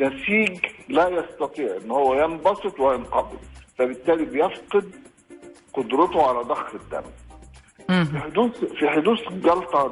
نسيج 0.00 0.58
لا 0.88 1.08
يستطيع 1.08 1.76
إن 1.84 1.90
هو 1.90 2.14
ينبسط 2.24 2.80
وينقبض 2.80 3.38
فبالتالي 3.78 4.24
بيفقد 4.24 4.90
قدرته 5.74 6.26
على 6.28 6.38
ضخ 6.40 6.74
الدم. 6.74 7.02
في 8.04 8.18
حدوث 8.18 8.64
في 8.64 8.88
حدوث 8.88 9.18
جلطة 9.28 9.88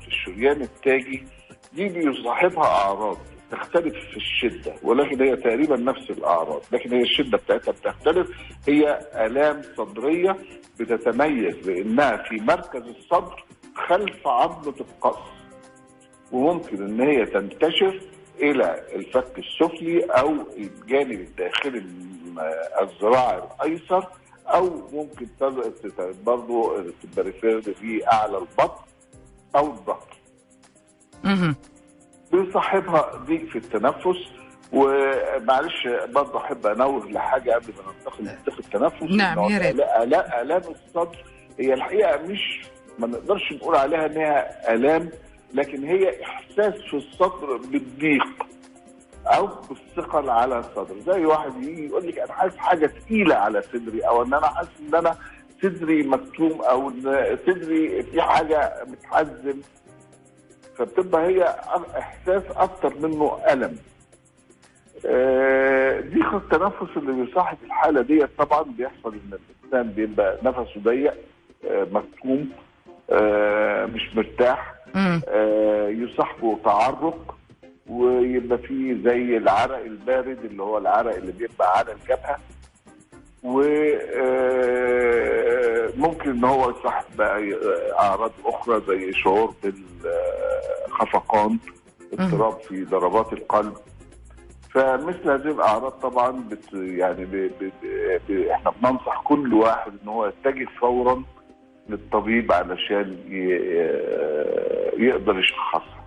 في 0.00 0.08
الشريان 0.08 0.62
التاجي 0.62 1.24
دي 1.72 1.88
بيصاحبها 1.88 2.64
أعراض 2.64 3.16
تختلف 3.50 3.94
في 4.10 4.16
الشدة 4.16 4.74
ولكن 4.82 5.22
هي 5.22 5.36
تقريبا 5.36 5.76
نفس 5.76 6.10
الأعراض 6.10 6.62
لكن 6.72 6.92
هي 6.92 7.02
الشدة 7.02 7.38
بتاعتها 7.38 7.72
بتختلف 7.72 8.28
هي 8.68 9.00
آلام 9.14 9.62
صدرية 9.76 10.36
بتتميز 10.80 11.56
بإنها 11.66 12.16
في 12.16 12.36
مركز 12.36 12.82
الصدر 12.82 13.44
خلف 13.74 14.26
عظمه 14.26 14.74
القص 14.80 15.18
وممكن 16.32 16.82
إن 16.86 17.00
هي 17.00 17.26
تنتشر 17.26 18.00
إلى 18.42 18.82
الفك 18.94 19.38
السفلي 19.38 20.04
أو 20.04 20.34
الجانب 20.56 21.20
الداخلي 21.20 21.84
الذراع 22.80 23.48
الأيسر 23.62 24.06
أو 24.46 24.88
ممكن 24.92 25.26
برضه 26.26 26.82
في 27.80 28.00
اعلى 28.12 28.38
البطن 28.38 28.82
أو 29.56 29.66
الظهر. 29.66 30.08
بيصاحبها 32.32 33.16
ضيق 33.16 33.48
في 33.48 33.58
التنفس 33.58 34.18
ومعلش 34.72 35.88
برضه 36.08 36.38
أحب 36.38 36.66
انوه 36.66 37.10
لحاجة 37.10 37.50
قبل 37.50 37.72
ما 37.86 37.92
ننتقل 37.92 38.24
لضيق 38.24 38.58
التنفس. 38.58 39.02
نعم 39.02 39.38
يا 39.38 39.58
ريت. 39.58 39.80
آلام 40.42 40.62
الصدر 40.62 41.24
هي 41.58 41.74
الحقيقة 41.74 42.22
مش 42.22 42.60
ما 42.98 43.06
نقدرش 43.06 43.52
نقول 43.52 43.76
عليها 43.76 44.06
إنها 44.06 44.74
آلام 44.74 45.10
لكن 45.54 45.84
هي 45.84 46.22
إحساس 46.22 46.74
في 46.74 46.94
الصدر 46.96 47.56
بالضيق 47.56 48.46
أو 49.26 49.46
بالثقل 49.46 50.30
على 50.30 50.58
الصدر. 50.58 50.98
زي 51.12 51.24
واحد 51.26 51.56
يجي 51.62 51.86
يقول 51.86 52.06
لك 52.06 52.18
أنا 52.18 52.32
حاسس 52.32 52.56
حاجة 52.56 52.86
ثقيله 52.86 53.34
على 53.34 53.62
صدري 53.62 54.00
أو 54.00 54.22
إن 54.22 54.34
أنا 54.34 54.46
حاسس 54.46 54.70
إن 54.88 54.94
أنا 54.94 55.16
صدري 55.62 56.02
مكتوم 56.02 56.62
أو 56.62 56.88
إن 56.88 57.38
صدري 57.46 58.02
في 58.02 58.22
حاجة 58.22 58.84
متحزن. 58.86 59.60
فبتبقى 60.76 61.26
هي 61.26 61.44
إحساس 61.98 62.42
أكتر 62.56 62.94
منه 62.98 63.38
ألم. 63.52 63.76
ضيق 66.14 66.34
التنفس 66.34 66.96
اللي 66.96 67.24
بيصاحب 67.24 67.58
الحالة 67.64 68.02
ديت 68.02 68.30
طبعا 68.38 68.62
بيحصل 68.62 69.14
إن 69.14 69.38
الإنسان 69.38 69.92
بيبقى 69.92 70.38
نفسه 70.42 70.80
ضيق 70.80 71.14
مكتوم. 71.70 72.50
مش 73.94 74.16
مرتاح. 74.16 74.74
يصاحبه 75.88 76.58
تعرق 76.64 77.34
ويبقى 77.88 78.58
فيه 78.58 78.94
زي 79.04 79.36
العرق 79.36 79.78
البارد 79.84 80.44
اللي 80.44 80.62
هو 80.62 80.78
العرق 80.78 81.14
اللي 81.16 81.32
بيبقى 81.32 81.78
على 81.78 81.92
الجبهة. 81.92 82.36
وممكن 85.98 86.30
إن 86.30 86.44
هو 86.44 86.70
يصاحب 86.70 87.20
أعراض 88.00 88.32
أخرى 88.44 88.82
زي 88.88 89.12
شعور 89.12 89.54
بالخفقان 89.62 91.58
اضطراب 92.12 92.60
في 92.60 92.84
ضربات 92.84 93.32
القلب. 93.32 93.74
فمثل 94.74 95.30
هذه 95.30 95.48
الأعراض 95.54 95.92
طبعا 95.92 96.30
بت 96.50 96.72
يعني 96.72 97.24
ب 97.24 97.30
ب 97.60 97.70
ب 98.28 98.30
إحنا 98.50 98.70
بننصح 98.82 99.22
كل 99.24 99.54
واحد 99.54 99.92
إن 100.02 100.08
هو 100.08 100.26
يتجه 100.26 100.66
فورا 100.80 101.22
للطبيب 101.88 102.52
علشان 102.52 103.16
يقدر 104.98 105.38
يشخصها. 105.38 106.04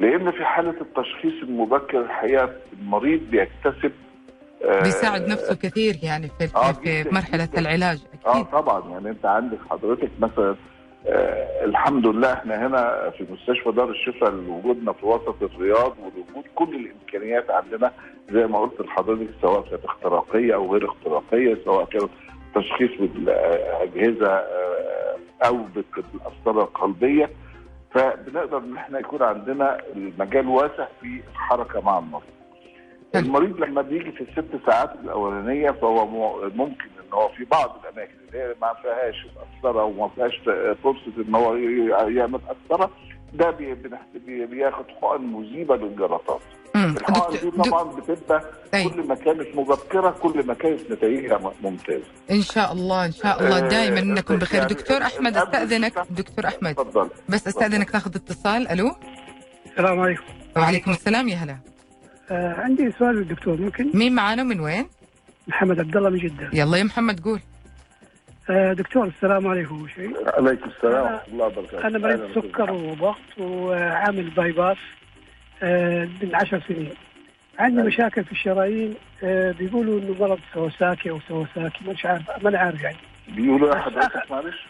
لأن 0.00 0.30
في 0.30 0.44
حالة 0.44 0.74
التشخيص 0.80 1.42
المبكر 1.42 2.00
الحقيقة 2.00 2.50
المريض 2.80 3.20
بيكتسب 3.20 3.92
بيساعد 4.82 5.28
نفسه 5.28 5.54
كثير 5.54 5.96
يعني 6.02 6.28
في, 6.38 6.48
آه 6.56 6.72
في 6.72 7.04
مرحلة 7.12 7.48
العلاج 7.58 7.98
أكيد. 8.24 8.26
آه 8.26 8.42
طبعا. 8.60 8.90
يعني 8.90 9.10
أنت 9.10 9.26
عندك 9.26 9.58
حضرتك 9.70 10.10
مثلا 10.20 10.56
آه 11.06 11.64
الحمد 11.64 12.06
لله 12.06 12.32
إحنا 12.32 12.66
هنا 12.66 13.10
في 13.10 13.26
مستشفى 13.30 13.72
دار 13.72 13.90
الشفاء 13.90 14.34
وجودنا 14.34 14.92
في 14.92 15.06
وسط 15.06 15.42
الرياض 15.42 15.96
ووجود 15.98 16.44
كل 16.54 16.76
الإمكانيات 16.76 17.50
عندنا. 17.50 17.92
زي 18.32 18.46
ما 18.46 18.58
قلت 18.58 18.80
لحضرتك 18.80 19.28
سواء 19.42 19.60
كانت 19.70 19.84
اختراقية 19.84 20.54
أو 20.54 20.72
غير 20.72 20.84
اختراقية 20.90 21.58
سواء 21.64 21.84
كانت 21.84 22.10
تشخيص 22.54 22.90
بالأجهزة 23.00 24.28
آه 24.28 24.65
أو 25.44 25.56
بالقسطره 25.74 26.62
القلبية 26.62 27.30
فبنقدر 27.90 28.58
إن 28.58 28.76
إحنا 28.76 28.98
يكون 28.98 29.22
عندنا 29.22 29.78
المجال 29.96 30.48
واسع 30.48 30.86
في 31.00 31.20
الحركة 31.30 31.80
مع 31.80 31.98
المريض. 31.98 32.26
المريض 33.14 33.60
لما 33.60 33.82
بيجي 33.82 34.12
في 34.12 34.20
الست 34.20 34.66
ساعات 34.66 34.92
الأولانية 35.04 35.70
فهو 35.70 36.06
ممكن 36.48 36.84
إن 36.84 37.12
هو 37.12 37.28
في 37.28 37.44
بعض 37.44 37.76
الأماكن 37.84 38.14
اللي 38.28 38.38
هي 38.38 38.54
ما 38.62 38.74
فيهاش 38.82 39.26
قسطره 39.26 39.84
وما 39.84 40.08
فيهاش 40.08 40.38
فرصة 40.84 41.12
إن 41.28 41.34
هو 41.34 41.54
يعمل 42.08 42.38
قسطره 42.38 42.90
ده 43.34 43.50
بياخد 44.46 44.84
حقن 45.02 45.20
مذيبه 45.22 45.76
للجلطات. 45.76 46.40
الحقن 46.90 47.32
دي 47.50 47.50
طبعا 47.50 47.82
بتبقى 47.82 48.44
أي. 48.74 48.88
كل 48.88 49.06
ما 49.08 49.14
كانت 49.14 49.46
مبكرة 49.56 50.10
كل 50.10 50.46
ما 50.46 50.54
كانت 50.54 50.90
نتائجها 50.90 51.52
ممتازة. 51.62 52.04
إن 52.30 52.42
شاء 52.42 52.72
الله 52.72 53.04
إن 53.04 53.12
شاء 53.12 53.40
الله. 53.42 53.56
آه، 53.58 53.68
دائما 53.68 53.98
انكم 54.00 54.36
بخير. 54.36 54.60
يعني 54.60 54.74
دكتور 54.74 55.02
أحمد 55.02 55.36
أستأذنك. 55.36 55.92
دكتور 56.10 56.46
أحمد. 56.46 56.70
اتفضل. 56.80 57.10
بس 57.28 57.46
أستأذنك 57.48 57.94
ناخذ 57.94 58.16
اتصال. 58.16 58.68
ألو؟ 58.68 58.90
السلام 59.66 60.00
عليكم. 60.00 60.22
وعليكم 60.56 60.90
السلام. 60.90 61.28
يا 61.28 61.36
هلا. 61.36 61.56
آه 62.30 62.54
عندي 62.58 62.92
سؤال 62.98 63.16
للدكتور 63.16 63.60
ممكن؟ 63.60 63.90
مين 63.94 64.14
معانا؟ 64.14 64.42
من 64.42 64.60
وين؟ 64.60 64.86
محمد 65.48 65.80
عبد 65.80 65.96
الله 65.96 66.10
من 66.10 66.18
جدة. 66.18 66.50
يلا 66.52 66.76
يا 66.76 66.84
محمد 66.84 67.20
قول. 67.20 67.40
آه 68.50 68.72
دكتور 68.72 69.06
السلام 69.06 69.46
عليكم. 69.46 69.86
شيء 69.94 70.14
عليكم 70.26 70.70
السلام 70.76 71.06
أنا- 71.06 71.10
ورحمة 71.12 71.32
الله 71.32 71.46
وبركاته. 71.46 71.86
أنا 71.86 71.98
مريض 71.98 72.34
سكر 72.34 72.72
وضغط 72.72 73.38
وعامل 73.38 74.30
bypass 74.30 74.76
من 75.62 76.30
عشر 76.34 76.60
سنين 76.68 76.90
عندي 77.58 77.76
أيوة. 77.76 77.86
مشاكل 77.88 78.24
في 78.24 78.32
الشرايين 78.32 78.94
آه 79.24 79.52
بيقولوا 79.52 80.00
إنه 80.00 80.16
مرض 80.20 80.38
سوساكي 80.54 81.10
أو 81.10 81.20
سوساكي 81.28 81.84
مش 81.88 82.06
عارف 82.06 82.42
ما 82.44 82.48
أنا 82.48 82.58
عارف 82.58 82.82
يعني 82.82 82.96
بيقولوا 83.28 83.74
يا 83.76 83.80
حضرتك 83.80 84.30
معلش 84.30 84.66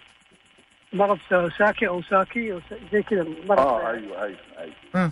مرض 0.93 1.19
سوساكي 1.31 1.89
أو 1.89 2.03
ساكي 2.03 2.53
أو 2.53 2.59
س- 2.61 2.93
زي 2.93 3.03
كذا 3.03 3.27
مرض 3.49 3.59
آه 3.59 3.91
أيوه 3.91 4.23
أيوه 4.23 4.37
أيوه 4.59 5.11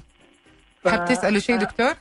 ف- 0.85 0.89
حاب 0.89 1.05
تساله 1.05 1.39
شيء 1.39 1.57
دكتور 1.57 1.93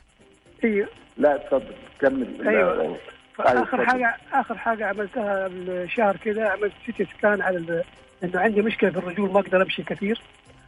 أيوه 0.64 0.88
لا 1.16 1.34
اتفضل 1.34 1.74
كمل. 2.00 2.36
لا. 2.44 2.94
فاخر 3.36 3.62
اتفضل. 3.62 3.86
حاجة 3.86 4.16
آخر 4.32 4.58
حاجة 4.58 4.86
عملتها 4.86 5.46
الشهر 5.46 6.16
كذا 6.16 6.48
عملت 6.48 6.72
سيتي 6.86 7.04
سكان 7.04 7.42
على 7.42 7.56
ال- 7.58 7.82
لأنه 8.22 8.40
عندي 8.40 8.62
مشكلة 8.62 8.90
في 8.90 8.98
الرجول 8.98 9.32
ما 9.32 9.40
أقدر 9.40 9.62
أمشي 9.62 9.82
كثير 9.82 10.20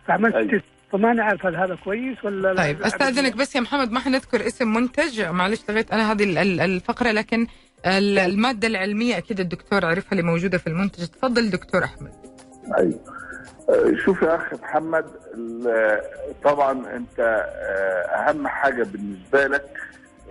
فعملت 0.06 0.34
أيوة. 0.34 0.62
فما 0.92 1.12
نعرف 1.12 1.46
هل 1.46 1.56
هذا 1.56 1.74
كويس 1.84 2.24
ولا 2.24 2.52
لا. 2.52 2.62
طيب 2.62 2.82
أستاذنك 2.82 3.36
بس 3.36 3.56
يا 3.56 3.60
محمد 3.60 3.90
ما 3.92 4.00
حنذكر 4.00 4.46
اسم 4.46 4.72
منتج؟ 4.74 5.20
معلش 5.20 5.60
لغيت 5.68 5.90
أنا 5.92 6.12
هذه 6.12 6.24
ال- 6.24 6.38
ال- 6.38 6.60
الفقرة 6.60 7.10
لكن 7.10 7.46
ال- 7.86 8.18
المادة 8.18 8.68
العلمية 8.68 9.18
أكيد 9.18 9.40
الدكتور 9.40 9.84
عرفها 9.86 10.12
اللي 10.12 10.22
موجودة 10.22 10.58
في 10.58 10.66
المنتج. 10.66 11.06
تفضل 11.06 11.50
دكتور 11.50 11.84
أحمد. 11.84 12.12
أيوه. 12.78 13.00
آه، 13.68 13.92
شوف 14.04 14.22
يا 14.22 14.34
اخ 14.36 14.54
محمد 14.62 15.04
ال- 15.34 16.02
طبعا 16.44 16.96
أنت 16.96 17.18
آه، 17.20 18.30
أهم 18.30 18.48
حاجة 18.48 18.82
بالنسبة 18.82 19.46
لك 19.46 19.64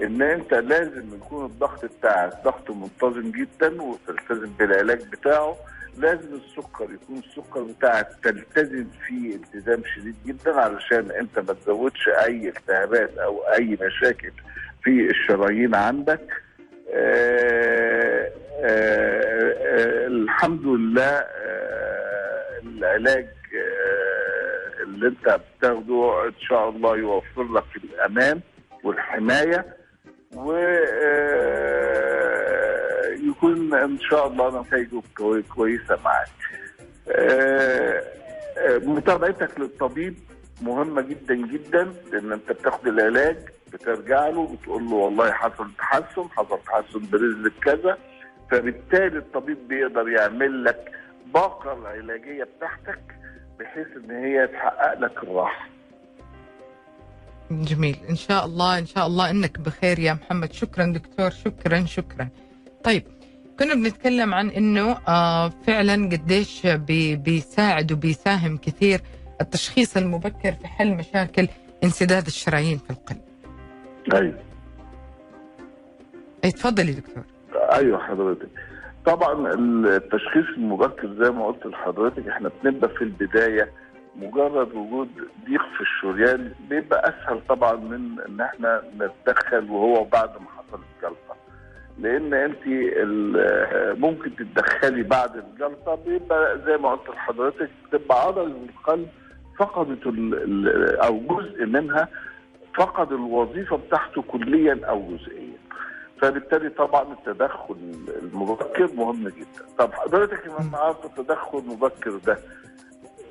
إن 0.01 0.21
أنت 0.21 0.53
لازم 0.53 1.15
يكون 1.15 1.45
الضغط 1.45 1.85
بتاعك 1.85 2.33
ضغط 2.45 2.71
منتظم 2.71 3.31
جدا 3.31 3.81
وتلتزم 3.81 4.49
بالعلاج 4.59 5.01
بتاعه. 5.11 5.55
لازم 5.97 6.35
السكر 6.35 6.87
يكون 6.93 7.17
السكر 7.17 7.63
بتاعك 7.63 8.07
تلتزم 8.23 8.85
فيه 9.07 9.35
التزام 9.35 9.81
شديد 9.95 10.15
جدا 10.25 10.59
علشان 10.61 11.11
أنت 11.11 11.39
ما 11.39 11.53
تزودش 11.53 12.07
أي 12.09 12.47
التهابات 12.49 13.17
أو 13.17 13.39
أي 13.41 13.77
مشاكل 13.81 14.31
في 14.83 15.09
الشرايين 15.09 15.75
عندك. 15.75 16.21
آه 16.93 18.31
آه 18.63 19.53
آه 19.53 20.07
الحمد 20.07 20.65
لله 20.65 21.25
العلاج 22.63 23.27
اللي 24.83 25.07
أنت 25.07 25.39
بتاخده 25.59 26.25
إن 26.27 26.33
شاء 26.39 26.69
الله 26.69 26.97
يوفر 26.97 27.43
لك 27.43 27.63
الأمان 27.83 28.39
والحماية. 28.83 29.65
و 30.35 30.51
يكون 33.29 33.73
إن 33.73 33.99
شاء 33.99 34.27
الله 34.27 34.61
نتائجه 34.61 35.01
كوي- 35.17 35.43
كويسة 35.43 35.97
معاك. 36.03 36.27
آه، 37.09 38.03
آه، 38.57 38.77
متابعتك 38.77 39.59
للطبيب 39.59 40.15
مهمة 40.61 41.01
جدا 41.01 41.35
جدا 41.35 41.93
لأن 42.11 42.31
أنت 42.31 42.51
بتاخد 42.51 42.87
العلاج 42.87 43.37
بترجع 43.73 44.27
له 44.27 44.55
بتقول 44.55 44.83
له 44.85 44.93
والله 44.93 45.31
حصل 45.31 45.67
تحسن 45.77 46.29
حصل 46.29 46.59
تحسن 46.67 46.99
بنسبه 46.99 47.51
كذا 47.63 47.97
فبالتالي 48.51 49.17
الطبيب 49.17 49.67
بيقدر 49.67 50.09
يعمل 50.09 50.63
لك 50.63 50.91
باقة 51.33 51.73
العلاجية 51.73 52.43
بتاعتك 52.57 53.01
بحيث 53.59 53.87
إن 53.97 54.11
هي 54.11 54.47
تحقق 54.47 54.99
لك 54.99 55.23
الراحة. 55.23 55.67
جميل 57.51 57.97
إن 58.09 58.15
شاء 58.15 58.45
الله 58.45 58.79
إن 58.79 58.85
شاء 58.85 59.07
الله 59.07 59.29
إنك 59.29 59.59
بخير 59.59 59.99
يا 59.99 60.13
محمد 60.13 60.53
شكرا 60.53 60.85
دكتور 60.85 61.29
شكرا 61.29 61.85
شكرا 61.85 62.29
طيب 62.83 63.03
كنا 63.59 63.73
بنتكلم 63.73 64.33
عن 64.33 64.49
إنه 64.49 64.97
آه 65.07 65.49
فعلا 65.49 65.93
قديش 65.93 66.67
بي 66.67 67.15
بيساعد 67.15 67.91
وبيساهم 67.91 68.57
كثير 68.57 68.99
التشخيص 69.41 69.97
المبكر 69.97 70.51
في 70.51 70.67
حل 70.67 70.95
مشاكل 70.95 71.47
انسداد 71.83 72.25
الشرايين 72.25 72.77
في 72.77 72.89
القلب. 72.89 73.21
أيوه. 74.13 74.39
أي 76.45 76.51
تفضلي 76.51 76.91
دكتور. 76.91 77.23
أيوه 77.73 77.99
حضرتك. 78.07 78.49
طبعا 79.05 79.53
التشخيص 79.53 80.45
المبكر 80.57 81.23
زي 81.23 81.31
ما 81.31 81.45
قلت 81.45 81.65
لحضرتك 81.65 82.27
إحنا 82.27 82.51
بنبدا 82.63 82.87
في 82.87 83.01
البداية 83.03 83.71
مجرد 84.15 84.73
وجود 84.73 85.07
ضيق 85.45 85.61
في 85.77 85.81
الشريان 85.81 86.51
بيبقى 86.69 87.09
أسهل 87.09 87.41
طبعا 87.49 87.73
من 87.75 88.21
إن 88.27 88.41
إحنا 88.41 88.81
نتدخل 88.95 89.71
وهو 89.71 90.03
بعد 90.03 90.29
ما 90.29 90.47
حصل 90.57 90.79
الجلطة. 90.95 91.24
لأن 91.99 92.33
انت 92.33 92.61
ممكن 93.99 94.35
تتدخلي 94.35 95.03
بعد 95.03 95.35
الجلطه 95.35 95.95
بيبقى 95.95 96.59
زي 96.65 96.77
ما 96.77 96.89
قلت 96.91 97.09
لحضرتك 97.09 97.69
بتبقى 97.87 98.21
عضله 98.27 98.45
القلب 98.69 99.07
فقدت 99.59 99.99
أو 101.05 101.19
جزء 101.19 101.65
منها 101.65 102.07
فقد 102.75 103.11
الوظيفة 103.11 103.77
بتاعته 103.77 104.21
كليا 104.21 104.79
أو 104.83 105.01
جزئيا. 105.15 105.55
فبالتالي 106.21 106.69
طبعا 106.69 107.13
التدخل 107.13 107.75
المبكر 108.23 108.89
مهم 108.93 109.27
جدا. 109.29 109.65
طب 109.77 109.93
حضرتك 109.93 110.47
لما 110.47 110.77
عارف 110.77 111.05
التدخل 111.05 111.57
المبكر 111.57 112.11
ده 112.25 112.37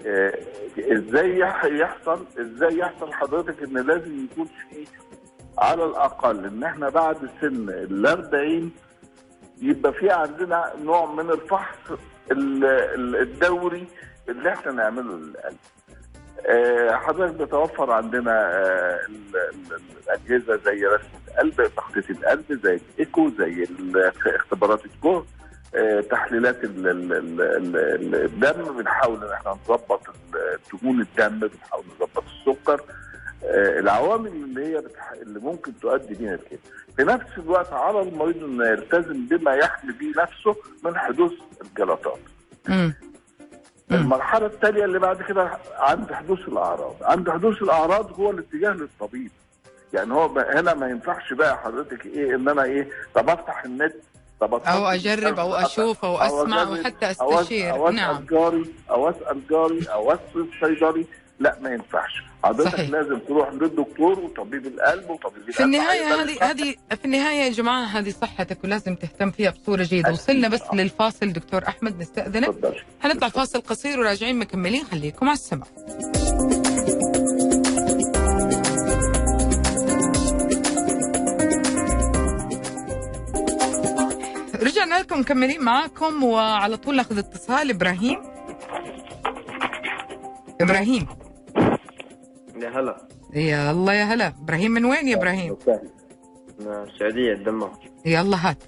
آه، 0.06 0.34
إزاي 0.78 1.38
يح- 1.38 1.64
يحصل؟ 1.64 2.24
إزاي 2.40 2.78
يحصل 2.78 3.12
حضرتك 3.12 3.62
إن 3.62 3.86
لازم 3.86 4.24
يكون 4.24 4.44
في 4.46 4.86
على 5.58 5.84
الأقل 5.84 6.44
إن 6.46 6.64
إحنا 6.64 6.88
بعد 6.88 7.16
سن 7.40 7.68
ال 7.70 8.06
40 8.06 8.70
يبقى 9.62 9.92
في 9.92 10.10
عندنا 10.10 10.72
نوع 10.84 11.06
من 11.12 11.30
الفحص 11.30 11.76
ال- 12.30 12.64
ال- 12.64 13.16
الدوري 13.16 13.86
اللي 14.28 14.52
إحنا 14.52 14.72
نعمله 14.72 15.16
للقلب 15.16 15.56
آه، 16.46 16.90
حضرتك 16.96 17.34
بيتوفر 17.34 17.90
عندنا 17.90 18.32
آه، 18.52 19.00
ال- 19.08 19.36
ال- 19.36 19.80
الأجهزة 20.04 20.60
زي 20.64 20.86
رسم 20.86 21.08
القلب 21.28 21.74
تخطيط 21.76 22.10
القلب 22.10 22.60
زي 22.64 22.80
الإيكو 22.94 23.30
زي 23.38 23.66
اختبارات 24.26 24.80
الجهد 24.84 25.24
آه، 25.74 26.00
تحليلات 26.00 26.64
ال- 26.64 26.86
ال- 26.88 27.12
ال- 27.12 27.76
ال- 27.76 28.14
الدم. 28.24 28.76
بنحاول 28.76 29.24
إن 29.24 29.32
إحنا 29.32 29.50
نظبط 29.50 30.00
دهون 30.72 31.00
الدم 31.00 31.38
بنحاول 31.48 31.84
نظبط 32.00 32.24
السكر. 32.48 32.80
العوامل 33.52 34.28
اللي 34.28 34.66
هي 34.66 34.80
بتح... 34.80 35.12
اللي 35.12 35.40
ممكن 35.40 35.72
تؤدي 35.80 36.14
بينا 36.14 36.30
لكده. 36.36 36.58
في 36.96 37.02
نفس 37.02 37.38
الوقت 37.38 37.72
على 37.72 38.00
المريض 38.00 38.44
إنه 38.44 38.64
يلتزم 38.66 39.26
بما 39.26 39.54
يحمي 39.54 39.92
به 39.92 40.22
نفسه 40.22 40.56
من 40.84 40.98
حدوث 40.98 41.32
الجلطات. 41.62 42.18
المرحلة 43.92 44.46
التالية 44.46 44.84
اللي 44.84 44.98
بعد 44.98 45.22
كده 45.22 45.50
عند 45.78 46.12
حدوث 46.12 46.38
الأعراض. 46.48 46.96
عند 47.02 47.30
حدوث 47.30 47.62
الأعراض 47.62 48.20
هو 48.20 48.30
الاتجاه 48.30 48.70
للطبيب. 48.70 49.30
يعني 49.92 50.14
هو 50.14 50.38
هنا 50.38 50.74
ما 50.74 50.88
ينفعش 50.88 51.32
بقى 51.32 51.58
حضرتك 51.58 52.06
إيه 52.06 52.34
إن 52.34 52.48
أنا 52.48 52.62
إيه 52.64 52.88
طب 53.14 53.28
أفتح 53.30 53.64
النت 53.64 53.94
طب 54.40 54.54
أو 54.54 54.86
أجرب 54.86 55.38
أو 55.38 55.54
أشوف 55.54 56.04
أو 56.04 56.16
أسمع 56.16 56.62
أو 56.62 56.76
حتى 56.76 57.14
أو 57.20 57.40
أستشير. 57.40 57.70
أو 57.70 57.84
أسأل 57.88 57.96
نعم. 57.96 58.26
جاري 58.30 58.64
أو 58.90 59.08
أسأل 59.10 59.40
جاري 59.50 59.84
أو 59.92 60.12
أسأل 60.12 60.48
صيدلي. 60.60 61.06
لا 61.40 61.58
ما 61.60 61.70
ينفعش. 61.70 62.22
حضرتك 62.44 62.72
صحيح. 62.72 62.90
لازم 62.90 63.18
تروح 63.18 63.52
للدكتور 63.52 64.18
وطبيب 64.18 64.66
القلب 64.66 65.10
وطبيب 65.10 65.50
في 65.50 65.60
القلب 65.60 65.74
هيقدر 65.74 66.22
هذه. 66.22 66.50
هذه 66.50 66.74
في 66.90 67.04
النهاية 67.04 67.42
يا 67.42 67.48
جماعة 67.50 67.84
هذه 67.84 68.10
صحتك 68.10 68.64
ولازم 68.64 68.94
تهتم 68.94 69.30
فيها 69.30 69.50
بصورة 69.50 69.82
جيدة. 69.82 70.08
أكيد. 70.08 70.20
وصلنا 70.20 70.48
بس 70.48 70.62
آه. 70.62 70.74
للفاصل 70.74 71.32
دكتور 71.32 71.68
أحمد 71.68 71.98
نستأذنك. 72.00 72.48
اتفضل 72.48 72.74
حنطلع 73.00 73.28
فاصل 73.28 73.60
قصير 73.60 74.00
وراجعين 74.00 74.38
مكملين. 74.38 74.84
خليكم 74.84 75.28
على 75.28 75.34
السمع 75.34 75.66
رجعنا 84.62 84.94
لكم 84.98 85.20
مكملين 85.20 85.60
معاكم 85.62 86.24
وعلى 86.24 86.76
طول 86.76 86.96
ناخذ 86.96 87.18
اتصال 87.18 87.70
إبراهيم. 87.70 88.22
إبراهيم. 90.60 91.06
يا 92.64 92.70
هلا. 92.80 93.08
يا 93.34 93.70
الله 93.70 93.92
يا 93.92 94.04
هلا. 94.04 94.26
إبراهيم 94.26 94.70
من 94.70 94.84
وين 94.84 95.08
يا 95.08 95.16
إبراهيم؟ 95.16 95.56
من 96.60 96.66
السعودية 96.66 97.32
الدمام 97.32 97.70
يلا 98.06 98.50
هات. 98.50 98.58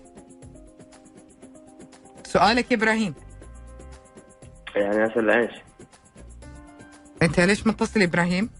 سؤالك 2.25 2.71
يا 2.73 2.77
إبراهيم. 2.77 3.15
يعني 4.77 5.07
أسأل 5.13 5.31
عيش 5.31 5.51
أنت 7.23 7.41
ليش 7.41 7.67
متصل 7.67 8.03
إبراهيم؟ 8.03 8.51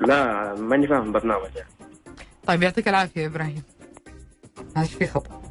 لا 0.00 0.54
ماني 0.54 0.86
فاهم 0.88 1.12
برنامج 1.12 1.50
يعني. 1.56 1.70
طيب 2.46 2.62
يعطيك 2.62 2.88
العافية 2.88 3.20
يا 3.20 3.26
إبراهيم. 3.26 3.62
معلش 4.76 4.94
في 4.94 5.06
خطا 5.06 5.42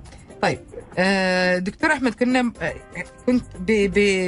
طيب 0.41 0.60
دكتور 1.59 1.91
أحمد 1.93 2.13
كنا 2.13 2.51
آه، 2.62 2.73
كنت 3.25 3.43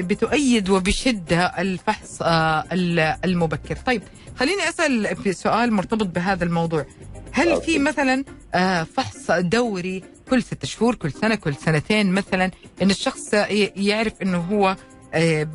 بتؤيد 0.02 0.70
وبشدة 0.70 1.46
الفحص 1.46 2.22
آه، 2.22 2.64
ال- 2.72 3.16
المبكر. 3.26 3.76
طيب 3.76 4.02
خليني 4.36 4.70
أسأل 4.70 5.16
في 5.16 5.34
سؤال 5.34 5.74
مرتبط 5.74 6.06
بهذا 6.08 6.44
الموضوع. 6.44 6.86
هل 7.32 7.62
في 7.62 7.80
مثلا 7.80 8.24
آه، 8.56 8.84
فحص 8.84 9.32
دوري 9.32 10.04
كل 10.30 10.44
ست 10.44 10.66
شهور 10.66 10.96
كل 10.96 11.12
سنة 11.12 11.36
كل 11.36 11.56
سنتين 11.56 12.12
مثلا 12.14 12.52
إن 12.82 12.90
الشخص 12.90 13.34
يعرف 13.76 14.22
إنه 14.22 14.38
هو 14.38 14.76
آه، 15.14 15.48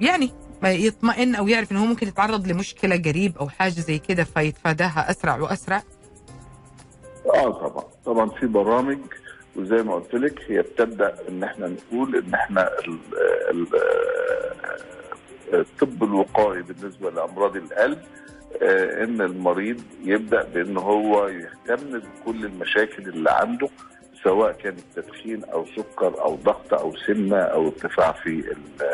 يعني 0.00 0.30
يطمئن 0.64 1.34
أو 1.34 1.48
يعرف 1.48 1.72
إنه 1.72 1.80
هو 1.82 1.86
ممكن 1.86 2.08
يتعرض 2.08 2.46
لمشكلة 2.48 2.96
قريب 2.96 3.38
أو 3.38 3.48
حاجة 3.48 3.70
زي 3.80 3.98
كده 3.98 4.24
فيتفاداها 4.24 5.10
أسرع 5.10 5.36
وأسرع؟ 5.36 5.82
آه 7.34 7.50
طبعا. 7.68 7.84
طبعا 8.06 8.30
في 8.40 8.46
برامج 8.46 8.98
وزي 9.56 9.82
ما 9.82 9.94
قلت 9.94 10.14
لك 10.14 10.42
هي 10.48 10.62
بتبدأ 10.62 11.14
إن 11.28 11.42
إحنا 11.44 11.66
نقول 11.68 12.16
إن 12.16 12.34
إحنا 12.34 12.70
ال 12.78 12.98
ال 13.50 13.66
الطب 15.54 16.04
الوقائي 16.04 16.62
بالنسبة 16.62 17.10
لأمراض 17.10 17.56
القلب 17.56 17.98
آه، 18.62 19.04
إن 19.04 19.20
المريض 19.20 19.80
يبدأ 20.04 20.42
بإن 20.54 20.76
هو 20.76 21.28
يهتم 21.28 21.98
بكل 21.98 22.44
المشاكل 22.44 23.02
اللي 23.08 23.30
عنده 23.30 23.68
سواء 24.24 24.52
كانت 24.52 24.80
تدخين 24.96 25.44
أو 25.44 25.66
سكر 25.76 26.20
أو 26.20 26.34
ضغط 26.34 26.74
أو 26.74 26.96
سمنة 26.96 27.36
أو 27.36 27.66
ارتفاع 27.66 28.12
في 28.12 28.28
ال- 28.28 28.86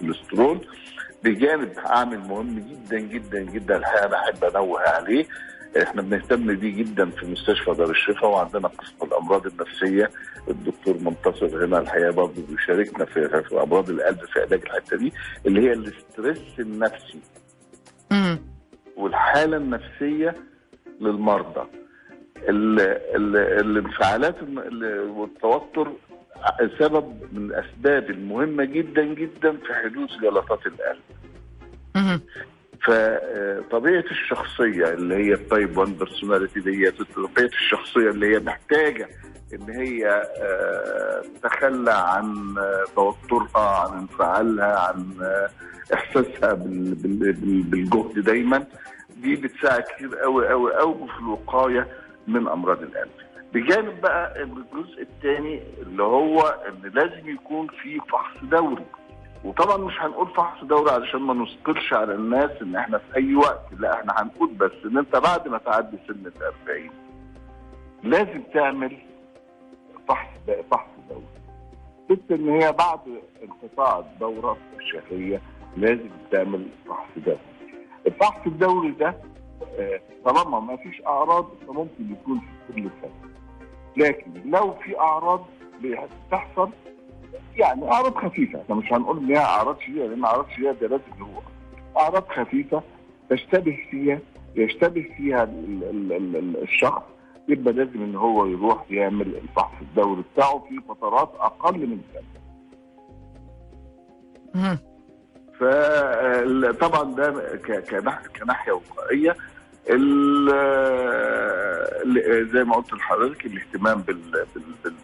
الكوليسترول. 0.00 0.66
بجانب 1.24 1.72
عامل 1.76 2.18
مهم 2.18 2.58
جدا 2.58 2.98
جدا 2.98 3.40
جدا 3.40 3.76
الحقيقة 3.76 4.06
أنا 4.06 4.16
أحب 4.16 4.44
أنوه 4.44 4.80
عليه 4.80 5.26
إحنا 5.82 6.02
بنهتم 6.02 6.54
بيه 6.56 6.74
جدا 6.76 7.10
في 7.10 7.26
مستشفى 7.26 7.70
دار 7.74 7.90
الشفاء 7.90 8.30
وعندنا 8.30 8.68
قسم 8.68 8.94
الأمراض 9.02 9.46
النفسية 9.46 10.10
الدكتور 10.48 10.96
منتصر 11.00 11.64
هنا 11.64 11.78
الحقيقة 11.78 12.10
برضه 12.10 12.42
بيشاركنا 12.50 13.04
في, 13.04 13.42
في 13.48 13.62
امراض 13.62 13.90
القلب 13.90 14.18
في 14.24 14.40
علاج 14.40 14.60
الحتة 14.62 14.96
دي 14.96 15.12
اللي 15.46 15.60
هي 15.60 15.72
الاسترس 15.72 16.60
النفسي. 16.60 17.18
امم 18.12 18.38
والحالة 18.96 19.56
النفسية 19.56 20.34
للمرضى. 21.00 21.66
ال- 22.36 22.80
ال- 23.16 23.36
الانفعالات 23.36 24.36
والتوتر 25.08 25.92
سبب 26.78 27.22
من 27.32 27.44
الأسباب 27.50 28.10
المهمة 28.10 28.64
جدا 28.64 29.02
جدا 29.04 29.52
في 29.56 29.74
حدوث 29.74 30.10
جلطات 30.22 30.60
القلب. 30.66 31.00
فطبيعة 32.84 34.04
الشخصية 34.10 34.88
اللي 34.88 35.14
هي 35.14 35.34
ال 35.34 35.42
type 35.42 35.76
1 35.78 35.98
personality 35.98 36.60
هي 36.66 36.90
طبيعة 36.90 37.48
الشخصية 37.48 38.10
اللي 38.10 38.34
هي 38.36 38.38
محتاجة 38.40 39.08
إن 39.54 39.70
هي 39.70 40.08
آه، 40.42 41.22
تتخلى 41.42 41.92
عن 41.92 42.54
آه، 42.58 42.84
توترها 42.96 43.80
عن 43.80 43.98
انفعالها 43.98 44.78
عن 44.88 45.06
آه، 45.22 45.48
إحساسها 45.94 46.52
بال- 46.52 46.94
بال- 46.94 47.32
بال- 47.32 47.62
بالجهد 47.62 48.18
دايما 48.24 48.64
دي 49.16 49.36
بتساعد 49.36 49.82
كتير 49.82 50.16
قوي 50.16 50.48
قوي 50.48 50.74
قوي 50.74 51.08
في 51.08 51.18
الوقاية 51.18 51.86
من 52.28 52.48
أمراض 52.48 52.82
القلب. 52.82 53.10
بجانب 53.54 54.00
بقى 54.00 54.42
الجزء 54.42 55.02
الثاني 55.02 55.62
اللي 55.82 56.02
هو 56.02 56.40
إن 56.68 56.90
لازم 56.94 57.28
يكون 57.28 57.66
في 57.82 57.98
فحص 58.12 58.44
دوري. 58.44 58.84
وطبعا 59.44 59.76
مش 59.76 60.00
هنقول 60.00 60.26
فحص 60.28 60.64
دوري 60.64 60.90
علشان 60.90 61.20
ما 61.20 61.34
نثقلش 61.34 61.92
على 61.92 62.14
الناس 62.14 62.50
إن 62.62 62.76
إحنا 62.76 62.98
في 62.98 63.16
أي 63.16 63.34
وقت 63.34 63.66
لا 63.78 63.94
إحنا 63.94 64.14
هنقول 64.22 64.48
بس 64.54 64.72
إن 64.84 64.98
أنت 64.98 65.16
بعد 65.16 65.48
ما 65.48 65.58
تعدي 65.58 65.96
سن 66.08 66.26
ال 66.26 66.32
40 66.68 66.90
لازم 68.02 68.42
تعمل 68.54 68.96
فحص 70.08 70.28
فحص 70.70 70.88
دوري 71.10 71.24
ست 72.10 72.32
إن 72.32 72.48
هي 72.48 72.72
بعد 72.72 73.00
انقطاع 73.42 73.98
الدورة 73.98 74.56
الشهرية 74.78 75.42
لازم 75.76 76.10
تعمل 76.32 76.66
فحص 76.88 77.08
دوري 77.16 77.38
الفحص 78.06 78.46
الدوري 78.46 78.90
ده 78.90 79.14
آه، 79.78 80.00
طالما 80.24 80.60
ما 80.60 80.76
فيش 80.76 81.02
أعراض 81.06 81.46
فممكن 81.68 82.12
يكون 82.12 82.40
في 82.40 82.72
كل 82.74 82.90
سنه 83.02 83.30
لكن 83.96 84.50
لو 84.50 84.72
في 84.74 84.98
أعراض 84.98 85.44
بتحصل 85.82 86.70
يعني 87.60 87.92
أعراض 87.92 88.14
خفيفة. 88.14 88.60
إحنا 88.62 88.74
مش 88.74 88.92
هنقول 88.92 89.18
إن 89.18 89.24
هي 89.24 89.38
أعراض 89.38 89.80
شديدة 89.80 90.06
لأن 90.06 90.24
أعراض 90.24 90.46
شديدة 90.50 90.72
ده 90.72 90.86
لازم 90.88 91.22
هو 91.22 91.40
أعراض 92.00 92.24
خفيفة 92.28 92.82
تشتبه 93.30 93.78
فيها 93.90 94.18
يشتبه 94.56 95.06
فيها 95.16 95.42
ال- 95.42 95.84
ال- 95.90 96.12
ال- 96.12 96.36
ال- 96.36 96.62
الشخص 96.62 97.02
يبقى 97.48 97.72
لازم 97.72 98.02
إن 98.02 98.16
هو 98.16 98.46
يروح 98.46 98.84
يعمل 98.90 99.36
الفحص 99.36 99.72
الدوري 99.82 100.24
بتاعه 100.34 100.58
في 100.68 100.80
فترات 100.88 101.30
أقل 101.38 101.86
من 101.86 102.00
سنة. 102.14 102.30
فطبعا 105.60 107.14
ده 107.14 107.56
كناحية 108.40 108.72
وقائيه 108.72 109.36
زي 112.52 112.64
ما 112.64 112.74
قلت 112.76 112.92
لحضرتك 112.92 113.46
الاهتمام 113.46 114.04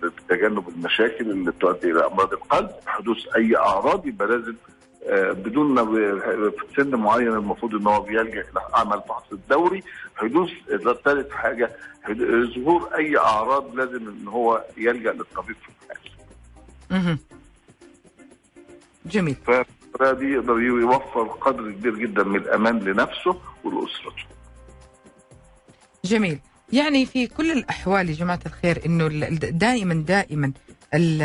بتجنب 0.03 0.69
المشاكل 0.69 1.31
اللي 1.31 1.53
تؤدي 1.61 1.91
إلى 1.93 2.07
أمراض 2.07 2.33
القلب 2.33 2.71
حدوث 2.87 3.17
أي 3.37 3.57
أعراض 3.57 4.07
يبقى 4.07 4.29
لازم 4.29 4.55
آه، 5.09 5.33
بدون 5.33 5.75
ما 5.75 5.85
في 6.51 6.67
سن 6.77 6.95
معين 6.95 7.29
المفروض 7.29 7.75
إن 7.75 7.87
هو 7.87 8.01
بيلجأ 8.01 8.41
إلى 8.41 8.61
عمل 8.75 9.03
فحص 9.09 9.33
الدوري 9.33 9.83
حدوث 10.17 10.51
ثالث 11.05 11.31
حاجة 11.33 11.71
ظهور 12.57 12.89
أي 12.97 13.19
أعراض 13.19 13.75
لازم 13.75 14.09
إن 14.09 14.29
هو 14.29 14.65
يلجأ 14.77 15.13
للطبيب 15.13 15.57
في 15.57 15.69
الحال. 15.69 17.19
جميل. 19.07 19.35
فالطريقة 19.47 20.13
دي 20.13 20.33
يقدر 20.33 20.61
يوفر 20.61 21.23
قدر 21.23 21.71
كبير 21.71 21.95
جدا 21.95 22.23
من 22.25 22.37
الأمان 22.37 22.79
لنفسه 22.79 23.41
ولأسرته. 23.65 24.25
جميل. 26.07 26.39
يعني 26.73 27.07
في 27.07 27.27
كل 27.27 27.53
الأحوال 27.53 28.11
يا 28.11 28.15
جماعة 28.15 28.41
الخير 28.47 28.83
أنه 28.87 29.09
دائما 29.51 29.95
دائما 29.95 30.53
ال- 30.95 31.23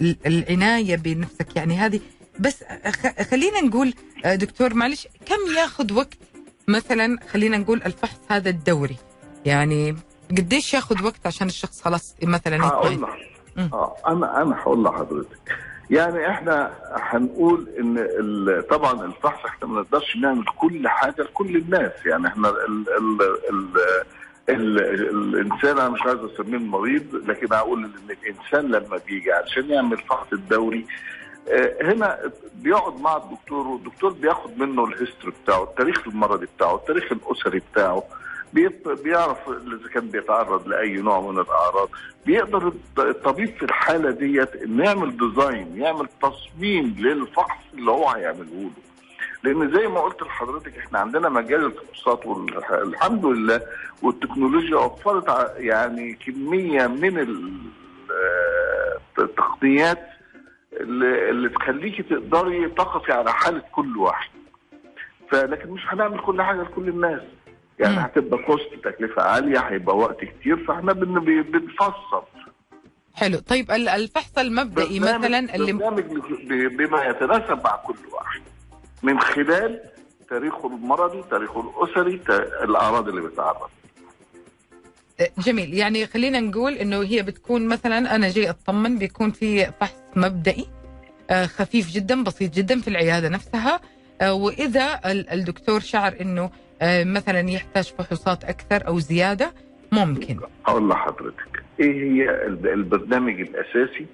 ال- 0.00 0.16
العناية 0.26 0.96
بنفسك 0.96 1.56
يعني 1.56 1.76
هذه. 1.78 2.00
بس 2.40 2.64
خلينا 3.30 3.60
نقول 3.60 3.94
آه، 4.24 4.34
دكتور 4.34 4.74
معلش 4.74 5.08
كم 5.26 5.54
ياخذ 5.58 5.92
وقت؟ 5.92 6.18
مثلا 6.68 7.18
خلينا 7.32 7.58
نقول 7.58 7.82
الفحص 7.86 8.16
هذا 8.28 8.50
الدوري. 8.50 8.96
يعني 9.44 9.96
قديش 10.30 10.74
ياخذ 10.74 11.04
وقت 11.04 11.26
عشان 11.26 11.46
الشخص 11.46 11.80
خلاص 11.82 12.14
مثلا 12.22 12.66
هقول 12.66 13.02
لك 13.02 13.08
مم. 13.56 13.70
آه 13.72 13.96
أنا 14.06 14.42
أنا 14.42 14.56
هقول 14.62 14.84
لحضرتك 14.84 15.56
يعني 15.92 16.30
إحنا 16.30 16.72
هنقول 16.92 17.68
إن 17.78 18.62
طبعا 18.70 19.04
الفحص 19.04 19.44
إحنا 19.44 19.68
ما 19.68 19.80
نقدرش 19.80 20.16
نعمل 20.16 20.44
كل 20.58 20.88
حاجة 20.88 21.22
لكل 21.22 21.56
الناس. 21.56 21.92
يعني 22.06 22.26
إحنا 22.26 22.48
ال 22.48 22.84
ال 22.88 23.22
ال 23.50 23.78
ال 24.48 24.78
الإنسان 25.34 25.78
أنا 25.78 25.88
مش 25.88 26.02
عايز 26.02 26.18
أسميه 26.18 26.56
المريض 26.58 27.14
لكن 27.14 27.52
هقول 27.54 27.84
إن 27.84 27.90
الإنسان 28.10 28.70
لما 28.70 29.00
بيجي 29.06 29.32
عشان 29.32 29.70
يعمل 29.70 29.98
فحص 29.98 30.32
الدوري 30.32 30.86
آه، 31.52 31.76
هنا 31.82 32.18
بيقعد 32.54 33.00
مع 33.00 33.16
الدكتور 33.16 33.66
والدكتور 33.68 34.12
بياخد 34.12 34.58
منه 34.58 34.84
ال 34.84 34.90
history 34.90 35.34
بتاعه 35.44 35.62
التاريخ 35.62 36.08
المرضي 36.08 36.46
بتاعه 36.56 36.74
التاريخ 36.74 37.12
الأسري 37.12 37.62
بتاعه 37.72 38.02
بيعرف 38.54 39.38
إذا 39.48 39.88
كان 39.94 40.08
بيتعرض 40.08 40.68
لأي 40.68 40.96
نوع 40.96 41.20
من 41.20 41.38
الأعراض 41.38 41.88
بيقدر 42.26 42.68
الط- 42.68 43.00
الطبيب 43.00 43.48
في 43.56 43.62
الحالة 43.62 44.10
ديت 44.10 44.56
إنه 44.56 44.84
يعمل 44.84 45.16
design 45.16 45.76
يعمل 45.76 46.08
تصميم 46.22 46.94
للفحص 46.98 47.58
اللي 47.74 47.90
هو 47.90 48.08
هيعمله 48.08 48.44
له. 48.44 48.70
لأن 49.44 49.72
زي 49.78 49.88
ما 49.88 50.00
قلت 50.00 50.22
لحضرتك 50.22 50.78
إحنا 50.78 50.98
عندنا 50.98 51.28
مجال 51.28 51.64
الفحوصات 51.64 52.26
والحمد 52.26 53.24
لله 53.26 53.60
والتكنولوجيا 54.02 54.76
وفرت 54.76 55.52
يعني 55.56 56.14
كمية 56.14 56.86
من 56.86 57.18
آه، 58.10 58.98
التقنيات 59.22 60.08
اللي, 60.72 61.30
اللي 61.30 61.48
تخليكي 61.48 62.02
تقدري 62.02 62.68
تقفي 62.68 63.12
على 63.12 63.32
حالة 63.32 63.62
كل 63.72 63.96
واحد. 63.98 64.30
فلكن 65.30 65.70
مش 65.70 65.82
هنعمل 65.88 66.18
كل 66.20 66.42
حاجة 66.42 66.62
لكل 66.62 66.88
الناس. 66.88 67.20
يعني. 67.82 68.06
هتبقى 68.06 68.38
كوست 68.46 68.68
تكلفة 68.84 69.22
عالية 69.22 69.58
هيبقى 69.58 69.96
وقت 69.96 70.16
كتير 70.24 70.64
فاحنا 70.64 70.92
بنفصل. 70.92 72.22
حلو. 73.14 73.38
طيب 73.38 73.70
ال- 73.70 73.88
الفحص 73.88 74.38
المبدئي 74.38 75.00
مثلا 75.00 75.54
اللي 75.54 75.72
برنامج 75.72 76.04
بما 76.76 77.04
يتناسب 77.04 77.64
مع 77.64 77.76
كل 77.76 77.94
واحد. 78.12 78.40
من 79.02 79.20
خلال 79.20 79.80
تاريخه 80.30 80.66
المرضي 80.66 81.22
تاريخه 81.30 81.60
الأسري 81.60 82.20
الأعراض 82.64 83.08
اللي 83.08 83.20
بيتعرض 83.20 83.68
جميل. 85.38 85.74
يعني 85.74 86.06
خلينا 86.06 86.40
نقول 86.40 86.72
إنه 86.72 87.02
هي 87.02 87.22
بتكون 87.22 87.68
مثلا 87.68 88.14
أنا 88.14 88.28
جاي 88.30 88.50
أطمن 88.50 88.98
بيكون 88.98 89.30
في 89.30 89.66
فحص 89.80 89.94
مبدئي 90.16 90.66
آه، 91.30 91.46
خفيف 91.46 91.90
جدا 91.90 92.22
بسيط 92.24 92.52
جدا 92.54 92.80
في 92.80 92.88
العيادة 92.88 93.28
نفسها. 93.28 93.80
آه، 94.20 94.34
وإذا 94.34 95.00
الدكتور 95.32 95.80
شعر 95.80 96.16
إنه 96.20 96.50
مثلا 97.04 97.50
يحتاج 97.50 97.94
فحوصات 97.98 98.44
أكثر 98.44 98.86
أو 98.88 98.98
زيادة 98.98 99.52
ممكن 99.92 100.38
أقول 100.66 100.88
لحضرتك 100.88 101.62
إيه 101.80 102.02
هي 102.12 102.44
البرنامج 102.74 103.40
الأساسي 103.40 104.06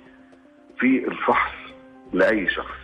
في 0.79 1.09
الفحص 1.09 1.53
لأي 2.13 2.49
شخص 2.51 2.79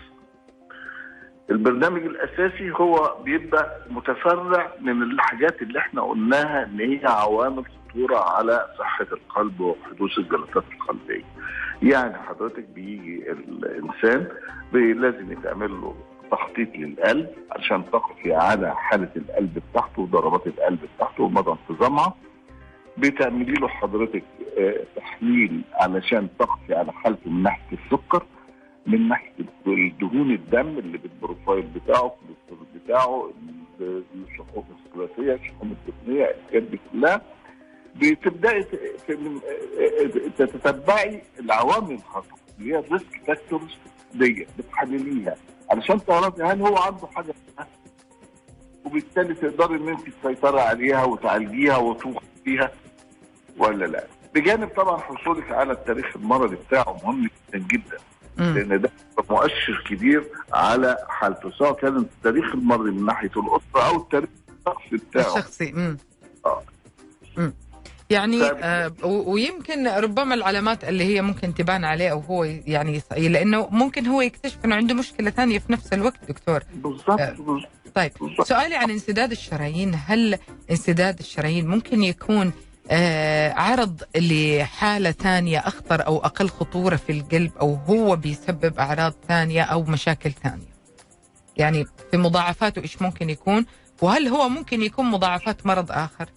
البرنامج 1.51 2.03
الأساسي 2.03 2.71
هو 2.71 3.17
بيبقى 3.25 3.81
متفرع 3.91 4.73
من 4.81 5.03
الحاجات 5.03 5.63
اللي 5.63 5.79
إحنا 5.79 6.03
قلناها 6.03 6.65
إن 6.65 6.81
هي 6.81 7.01
عوامل 7.05 7.65
خطورة 7.67 8.19
على 8.19 8.67
صحة 8.79 9.07
القلب 9.13 9.61
وحدوث 9.61 10.19
الجلطات 10.19 10.65
القلبية. 10.73 11.25
يعني 11.83 12.15
حضرتك 12.19 12.65
بيجي 12.75 13.31
الإنسان 13.33 14.27
لازم 14.73 15.33
يتعمل 15.33 15.71
له 15.71 15.95
تخطيط 16.31 16.77
للقلب 16.77 17.31
عشان 17.51 17.85
تقفي 17.91 18.35
على 18.35 18.77
حالة 18.77 19.11
القلب 19.17 19.63
بتاعته 19.71 20.03
وضربات 20.03 20.47
القلب 20.47 20.79
بتاعته 20.97 21.23
ومدى 21.23 21.51
انتظامها. 21.51 22.15
بتعملي 22.99 23.53
له 23.53 23.69
حضرتك 23.69 24.23
آه، 24.59 24.85
تحليل 24.97 25.63
علشان 25.73 26.29
تقفي 26.39 26.75
على 26.75 26.93
حالته 26.93 27.31
من 27.31 27.43
ناحية 27.43 27.79
السكر 27.85 28.27
من 28.87 29.09
ناحية 29.09 29.33
الدهون 29.67 30.31
الدم 30.31 30.79
ال 30.79 30.99
lipid 30.99 31.26
profile 31.26 31.63
بتاعه 31.63 32.15
الكوليسترول 32.15 32.67
بتاعه 32.85 33.31
الشحوم 33.81 34.65
الثلاثية 34.87 35.35
الشحوم 35.35 35.77
الدهنيه 35.89 36.25
الحاجات 36.31 36.63
دي 36.63 36.81
كلها 36.93 37.21
بتبدأي 37.97 38.63
تتتبعي 40.39 41.23
العوامل 41.41 41.95
الخطر 41.95 42.35
اللي 42.59 42.75
هي 42.75 42.79
ال 42.79 42.87
risk 42.87 43.21
factors 43.27 43.79
دي 44.15 44.47
بتحلليها 44.59 45.37
علشان 45.75 46.05
تعرفي 46.05 46.43
هل 46.43 46.63
هو 46.63 46.77
عنده 46.77 47.07
حاجة 47.15 47.35
وبالتالي 48.85 49.35
تقدري 49.35 49.77
إن 49.77 49.89
انت 49.89 50.01
تسيطري 50.23 50.61
عليها 50.61 51.05
وتعالجيها 51.05 51.77
وتوقفي 51.77 52.27
فيها 52.45 52.71
ولا 53.57 53.85
لأ؟ 53.85 54.05
بجانب 54.35 54.69
طبعا 54.77 54.97
حصولك 55.01 55.51
على 55.53 55.73
التاريخ 55.73 56.17
المرضي 56.17 56.57
بتاعه 56.57 57.01
مهم 57.05 57.31
جدا 57.55 57.59
جدا 57.69 57.97
لأن 58.39 58.81
ده 58.81 58.91
مؤشر 59.31 59.85
كبير 59.89 60.25
على 60.53 60.97
حالته 61.09 61.51
سواء 61.51 61.73
كان 61.73 61.97
التاريخ 61.97 62.55
المرضي 62.55 62.91
من 62.91 63.05
ناحية 63.07 63.31
الأسرة 63.37 63.89
أو 63.89 63.97
التاريخ 63.97 64.29
الشخصي 64.67 64.97
بتاعه. 64.97 65.37
الشخصي. 65.39 65.71
امم 65.71 65.99
آه. 66.47 66.63
يعني 68.15 68.43
آه 68.45 68.93
ويمكن 69.05 69.89
ربما 69.89 70.35
العلامات 70.35 70.85
اللي 70.85 71.05
هي 71.05 71.23
ممكن 71.23 71.55
تبان 71.55 71.85
عليه 71.85 72.11
أو 72.11 72.21
هو 72.21 72.45
يعني 72.45 73.03
لأنه 73.17 73.69
ممكن 73.71 74.07
هو 74.07 74.21
يكتشف 74.21 74.59
إنه 74.65 74.75
عنده 74.75 74.95
مشكلة 74.95 75.31
ثانية 75.31 75.59
في 75.59 75.73
نفس 75.73 75.93
الوقت 75.93 76.19
دكتور. 76.29 76.63
بالضبط 76.75 77.21
آه 77.21 77.37
طيب 77.95 78.13
بالزبط. 78.21 78.47
سؤالي 78.47 78.75
عن 78.75 78.91
انسداد 78.91 79.31
الشرايين. 79.31 79.93
هل 80.07 80.39
انسداد 80.71 81.19
الشرايين 81.19 81.67
ممكن 81.67 82.03
يكون 82.05 82.53
آه 82.91 83.53
عرض 83.53 84.03
لحالة 84.17 85.11
ثانية 85.11 85.59
أخطر 85.59 86.07
أو 86.07 86.19
أقل 86.19 86.49
خطورة 86.49 86.97
في 86.97 87.13
القلب 87.13 87.51
أو 87.61 87.75
هو 87.75 88.17
بيسبب 88.17 88.79
أعراض 88.79 89.15
ثانية 89.29 89.63
أو 89.63 89.83
مشاكل 89.83 90.33
ثانية؟ 90.33 90.75
يعني 91.57 91.87
في 92.11 92.17
مضاعفاته 92.17 92.83
إيش 92.83 93.03
ممكن 93.03 93.31
يكون؟ 93.31 93.67
وهل 94.03 94.29
هو 94.29 94.49
ممكن 94.49 94.83
يكون 94.83 95.11
مضاعفات 95.11 95.67
مرض 95.67 95.93
آخر؟ 95.93 96.29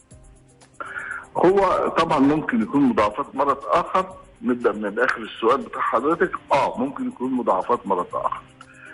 هو 1.45 1.87
طبعا 1.87 2.19
ممكن 2.19 2.61
يكون 2.61 2.81
مضاعفات 2.83 3.35
مرض 3.35 3.57
آخر. 3.65 4.05
نبدأ 4.41 4.71
من 4.71 4.85
الآخر 4.85 5.21
السؤال 5.21 5.57
بتاع 5.61 5.81
حضرتك. 5.81 6.31
آه 6.51 6.77
ممكن 6.79 7.07
يكون 7.07 7.31
مضاعفات 7.33 7.87
مرض 7.87 8.15
آخر. 8.15 8.41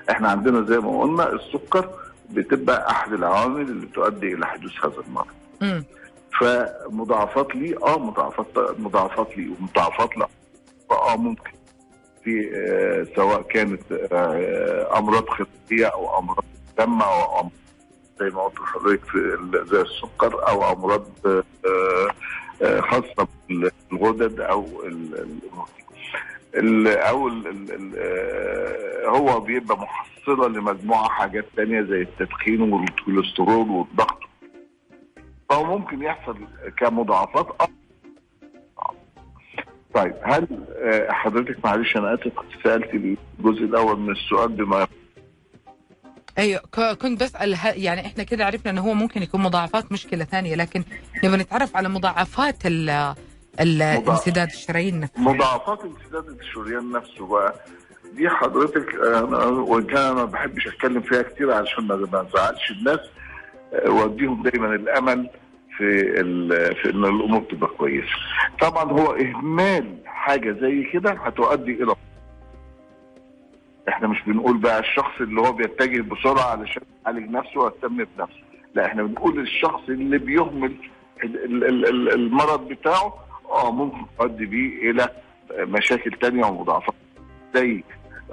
إحنا 0.10 0.30
عندنا 0.30 0.66
زي 0.66 0.80
ما 0.80 1.02
قلنا 1.02 1.34
السكر 1.34 1.90
بتبقى 2.30 2.92
أحد 2.92 3.14
العوامل 3.14 3.62
اللي 3.62 3.88
تؤدي 3.88 4.34
إلى 4.34 4.46
حدوث 4.46 4.72
هذا 4.86 5.04
المرض. 5.08 5.28
م. 5.62 5.84
فمضاعفات 6.40 7.56
لي 7.56 7.78
آه 7.78 7.98
مضاعفات 7.98 8.48
مضاعفات 8.80 9.38
لي 9.38 9.50
ومضاعفات 9.60 10.18
لا. 10.18 10.28
آه 10.92 11.16
ممكن. 11.16 11.52
في 12.24 12.50
آه 12.56 13.16
سواء 13.16 13.42
كانت 13.42 13.82
آه 13.92 15.00
أمراض 15.00 15.30
خطيه 15.30 15.86
أو 15.86 16.20
أمراض 16.20 16.44
دم 16.78 17.02
أو 17.02 17.40
أمراض 17.40 17.52
زي 18.20 18.30
ما 18.30 18.42
قلت 18.44 18.60
لحضرتك 18.60 19.18
زي 19.68 19.82
السكر 19.82 20.48
أو 20.50 20.72
أمراض 20.74 21.06
آه 21.26 21.44
آه 22.62 22.82
خاصة 22.82 23.28
بالغدد 23.92 24.40
أو 24.40 24.66
أو 26.56 27.28
آه، 27.98 29.08
هو 29.08 29.40
بيبقى 29.40 29.78
محصلة 29.78 30.48
لمجموعة 30.48 31.10
حاجات 31.10 31.46
تانية 31.56 31.82
زي 31.82 32.02
التدخين 32.02 32.62
والكوليسترول 32.74 33.70
والضغط. 33.70 34.20
فهو 35.50 35.64
ممكن 35.78 36.02
يحصل 36.02 36.38
كمضاعفات 36.78 37.48
طيب 39.94 40.14
هل 40.24 40.48
حضرتك 41.10 41.66
معلش 41.66 41.98
أنا 41.98 42.14
آسف 42.14 42.32
سألت 42.64 42.94
الجزء 42.94 43.64
الأول 43.64 44.00
من 44.00 44.12
السؤال 44.12 44.48
بما 44.50 44.88
أيوه 46.38 46.62
كنت 47.02 47.24
بسأل 47.24 47.58
يعني 47.76 48.06
إحنا 48.06 48.24
كده 48.24 48.46
عرفنا 48.46 48.72
إنه 48.72 48.82
هو 48.82 48.94
ممكن 48.94 49.24
يكون 49.24 49.42
مضاعفات 49.42 49.92
مشكلة 49.92 50.24
ثانية 50.26 50.56
لكن 50.56 50.84
نبغى 51.24 51.38
نتعرف 51.38 51.78
على 51.78 51.90
مضاعفات 51.90 52.66
الانسداد 52.66 54.48
الشرايين 54.50 55.00
نفسه 55.00 55.22
مضاعفات 55.22 55.80
انسداد 55.84 56.40
الشريان 56.40 56.92
نفسه 56.92 57.28
بقى 57.28 57.56
دي 58.14 58.30
حضرتك 58.30 58.96
أنا 58.96 59.38
وإن 59.46 59.84
كان 59.84 59.98
أنا 59.98 60.14
ما 60.14 60.26
بحبش 60.26 60.68
أتكلم 60.68 61.02
فيها 61.02 61.22
كتير 61.22 61.52
علشان 61.54 61.84
ما 61.84 61.96
نزعلش 61.96 62.72
الناس 62.72 63.00
آه، 63.74 63.90
وأديهم 63.90 64.44
دايما 64.44 64.76
الأمل 64.76 65.30
في 65.78 66.14
في 66.84 66.90
إن 66.90 67.06
الأمور 67.06 67.42
تبقى 67.42 67.70
كويسة. 67.78 68.08
طبعا 68.62 68.92
هو 68.92 69.12
إهمال 69.16 69.98
حاجة 70.06 70.52
زي 70.62 70.84
كده 70.94 71.12
هتؤدي 71.12 71.84
إلى 71.84 71.96
إحنا 73.90 74.08
مش 74.08 74.22
بنقول 74.28 74.58
بقى 74.58 74.80
الشخص 74.80 75.22
اللي 75.22 75.42
هو 75.42 75.52
بيتجه 75.52 76.02
بسرعة 76.02 76.52
علشان 76.52 76.82
يعالج 77.06 77.30
نفسه 77.30 77.60
ويهتم 77.60 77.98
بنفسه، 77.98 78.44
لا 78.76 78.86
إحنا 78.86 79.04
بنقول 79.04 79.40
الشخص 79.40 79.82
اللي 79.90 80.18
بيهمل 80.18 80.76
المرض 82.14 82.68
بتاعه 82.68 83.14
آه 83.50 83.72
ممكن 83.72 84.06
تؤدي 84.20 84.46
بيه 84.46 84.92
إلى 84.92 85.10
مشاكل 85.60 86.12
تانية 86.12 86.46
ومضاعفات. 86.46 86.96
زي 87.56 87.84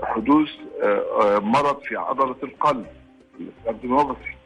حدوث 0.02 0.48
آه، 0.82 1.04
آه، 1.22 1.38
مرض 1.38 1.80
في 1.82 1.96
عضلة 1.96 2.36
القلب 2.42 2.86
ال 3.40 3.47
cardiomyopathy 3.47 4.36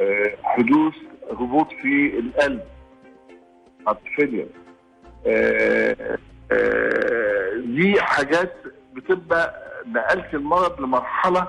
آه، 0.00 0.32
حدوث 0.42 0.94
هبوط 1.30 1.68
في 1.82 2.18
القلب 2.18 2.60
heart 3.88 3.98
دي 7.64 8.00
حاجات 8.02 8.52
بتبقى 8.94 9.65
نقلت 9.86 10.34
المرض 10.34 10.80
لمرحلة 10.80 11.48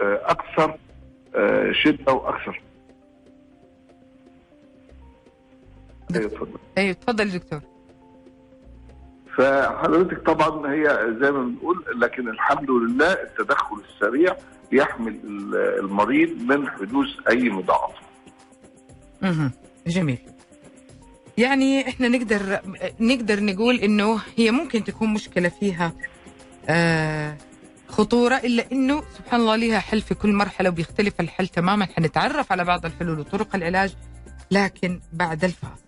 آه، 0.00 0.20
أكثر 0.24 0.78
شدة 1.84 2.12
وأكثر. 2.12 2.62
أيوه 6.14 6.26
اتفضل. 6.26 6.58
أيوه 6.78 6.90
اتفضل 6.90 7.30
دكتور. 7.30 7.60
فحضرتك 9.36 10.18
طبعا 10.26 10.72
هي 10.72 10.84
زي 11.20 11.30
ما 11.30 11.42
بنقول 11.44 11.84
لكن 12.00 12.28
الحمد 12.28 12.70
لله 12.70 13.12
التدخل 13.12 13.76
السريع 13.88 14.36
بيحمل 14.70 15.20
المريض 15.78 16.30
من 16.42 16.68
حدوث 16.68 17.08
أي 17.28 17.50
مضاعفه 17.50 18.00
أها 19.22 19.50
جميل. 19.86 20.18
يعني 21.38 21.88
إحنا 21.88 22.08
نقدر 22.08 22.60
نقدر 23.00 23.40
نقول 23.44 23.74
إنه 23.76 24.20
هي 24.36 24.50
ممكن 24.50 24.84
تكون 24.84 25.12
مشكلة 25.14 25.48
فيها 25.48 25.86
آه 25.86 26.15
خطورة 27.88 28.34
إلا 28.36 28.72
أنه 28.72 29.02
سبحان 29.18 29.40
الله 29.40 29.56
لها 29.56 29.78
حل 29.78 30.00
في 30.00 30.14
كل 30.14 30.32
مرحلة 30.32 30.68
وبيختلف 30.68 31.20
الحل 31.20 31.48
تماما. 31.48 31.86
حنتعرف 31.96 32.52
على 32.52 32.64
بعض 32.64 32.86
الحلول 32.86 33.20
وطرق 33.20 33.54
العلاج 33.54 33.94
لكن 34.50 35.00
بعد 35.12 35.44
الفاصل. 35.44 35.86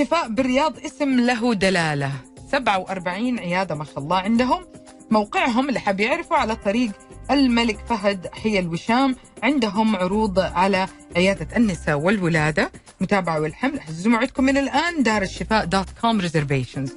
الشفاء 0.00 0.28
بالرياض 0.28 0.78
اسم 0.86 1.20
له 1.20 1.54
دلالة. 1.54 2.12
47 2.52 3.38
عيادة 3.38 3.74
ما 3.74 3.84
شاء 3.84 3.98
الله 3.98 4.16
عندهم. 4.16 4.66
موقعهم 5.10 5.68
اللي 5.68 5.80
حاب 5.80 6.00
يعرفوا 6.00 6.36
على 6.36 6.56
طريق 6.56 6.90
الملك 7.30 7.78
فهد 7.88 8.26
حي 8.32 8.58
الوشام. 8.58 9.16
عندهم 9.42 9.96
عروض 9.96 10.38
على 10.38 10.86
عيادة 11.16 11.56
النساء 11.56 11.98
والولادة. 11.98 12.72
متابعة 13.00 13.40
والحمل. 13.40 13.80
حجزوا 13.80 14.12
موعدكم 14.12 14.44
من 14.44 14.56
الآن. 14.56 15.02
دار 15.02 15.22
الشفاء 15.22 15.64
dot 15.64 15.90
com 16.00 16.20
reservations 16.20 16.92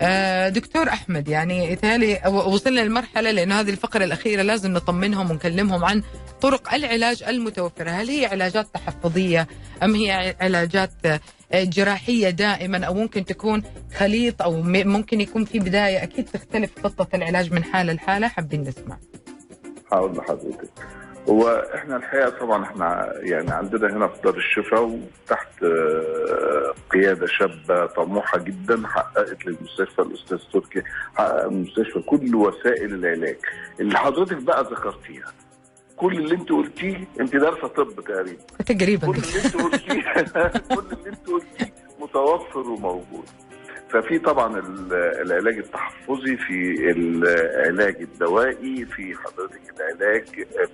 آه، 0.00 0.48
دكتور 0.48 0.88
أحمد 0.88 1.28
يعني 1.28 1.72
يتهيألي 1.72 2.20
وصلنا 2.28 2.80
للمرحلة 2.80 3.30
لأنه 3.30 3.60
هذه 3.60 3.70
الفقرة 3.70 4.04
الأخيرة 4.04 4.42
لازم 4.42 4.72
نطمنهم 4.72 5.30
ونكلمهم 5.30 5.84
عن 5.84 6.02
طرق 6.40 6.74
العلاج 6.74 7.22
المتوفرة، 7.22 7.90
هل 7.90 8.08
هي 8.08 8.26
علاجات 8.26 8.74
تحفظية 8.74 9.48
أم 9.82 9.94
هي 9.94 10.36
علاجات 10.40 10.90
جراحية 11.54 12.30
دائما 12.30 12.84
أو 12.84 12.94
ممكن 12.94 13.24
تكون 13.24 13.62
خليط 13.96 14.42
أو 14.42 14.62
ممكن 14.62 15.20
يكون 15.20 15.44
في 15.44 15.58
بداية 15.58 16.02
أكيد 16.02 16.24
تختلف 16.24 16.70
خطة 16.86 17.16
العلاج 17.16 17.52
من 17.52 17.64
حالة 17.64 17.92
لحالة 17.92 18.28
حابين 18.28 18.60
نسمع. 18.62 18.98
حاضر 19.90 20.18
لحضرتك. 20.20 20.68
هو 21.28 21.48
إحنا 21.74 21.96
الحقيقة 21.96 22.30
طبعا 22.30 22.64
إحنا 22.64 23.12
يعني 23.22 23.50
عندنا 23.50 23.96
هنا 23.96 24.08
في 24.08 24.20
دار 24.24 24.36
الشفاء 24.36 24.82
وتحت 24.82 25.62
آه، 25.62 26.74
قيادة 26.90 27.26
شابة 27.26 27.86
طموحة 27.86 28.38
جدا 28.38 28.86
حققت 28.86 29.46
للمستشفى 29.46 30.02
الأستاذ 30.02 30.38
تركي 30.52 30.82
حقق 31.16 31.44
المستشفى 31.44 32.00
كل 32.00 32.34
وسائل 32.34 32.94
العلاج 32.94 33.36
اللي 33.80 33.98
حضرتك 33.98 34.36
بقى 34.36 34.62
ذكرتيها 34.64 35.32
كل 35.98 36.18
اللي 36.18 36.34
انت 36.34 36.48
قلتيه 36.52 37.04
انت 37.20 37.36
دارسة 37.36 37.66
طب 37.68 37.90
تقريبا. 38.04 38.42
تقريبا. 38.66 39.06
كل 39.06 39.18
اللي 39.18 39.44
انت 39.44 39.56
قلتيه 39.56 40.02
كل 40.74 40.84
اللي 40.92 41.08
انت 41.08 41.26
قلتيه 41.28 41.72
متوفر 42.00 42.58
وموجود. 42.70 43.24
ففي 43.90 44.18
طبعا 44.18 44.62
العلاج 45.22 45.58
التحفظي 45.58 46.36
في 46.36 46.74
العلاج 46.90 47.96
الدوائي 48.00 48.84
في 48.86 49.14
حضرتك 49.14 49.60
العلاج 49.80 50.24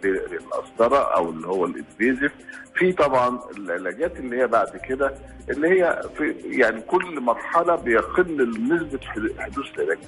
بالقسطره 0.03 0.99
أو 1.17 1.31
اللي 1.31 1.47
هو 1.47 1.65
الانفيزيف 1.65 2.33
في 2.75 2.93
طبعا 2.93 3.39
العلاجات 3.59 4.17
اللي 4.19 4.37
هي 4.43 4.47
بعد 4.47 4.77
كده 4.89 5.15
اللي 5.51 5.69
هي 5.69 6.01
في 6.17 6.35
يعني 6.45 6.81
كل 6.81 7.21
مرحلة 7.21 7.77
بيقل 7.77 8.51
نسبة 8.75 9.01
حدوث 9.39 9.67
العلاج. 9.79 9.99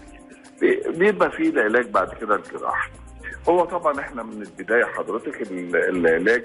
بيبقى 0.98 1.30
في 1.30 1.42
العلاج 1.48 1.86
بعد 1.90 2.14
كده 2.14 2.34
الجراحي 2.36 2.90
هو 3.48 3.64
طبعا 3.64 4.00
إحنا 4.00 4.22
من 4.22 4.42
البداية 4.42 4.84
حضرتك 4.84 5.42
العلاج 5.74 6.44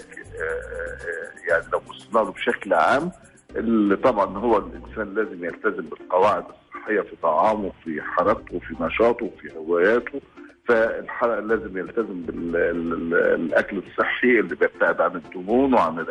يعني 1.50 1.64
لو 1.74 1.80
بصينا 1.80 2.20
له 2.20 2.32
بشكل 2.32 2.74
عام 2.74 3.12
اللي 3.56 3.96
طبعا 3.96 4.38
هو 4.38 4.58
الإنسان 4.58 5.14
لازم 5.16 5.46
يلتزم 5.46 5.82
بالقواعد 5.90 6.44
الصحية 6.76 7.02
في 7.02 7.16
طعامه 7.24 7.72
في 7.84 8.02
حركته 8.02 8.60
في 8.60 8.76
نشاطه 8.84 9.30
في 9.42 9.56
هواياته. 9.58 10.22
فالحلقة 10.68 11.40
لازم 11.40 11.78
يلتزم 11.78 12.22
بالاكل 12.26 13.78
الصحي 13.78 14.28
اللي 14.40 14.56
بيبتعد 14.56 15.02
عن 15.02 15.16
الدهون 15.16 15.74
وعن 15.74 16.06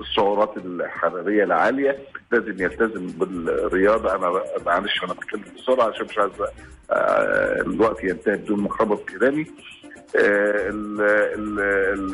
السعرات 0.00 0.56
الحرارية 0.56 1.44
العالية. 1.44 1.98
لازم 2.32 2.62
يلتزم 2.64 3.06
بالرياضة. 3.06 4.14
أنا 4.14 4.42
معلش 4.66 5.04
أنا 5.04 5.12
بتكلم 5.12 5.42
بسرعة 5.56 5.88
عشان 5.88 6.06
مش 6.06 6.18
عايز 6.18 6.32
الوقت 7.66 8.04
ينتهي 8.04 8.36
بدون 8.36 8.60
ما 8.60 8.66
اخبط 8.68 9.08
كلامي. 9.10 9.46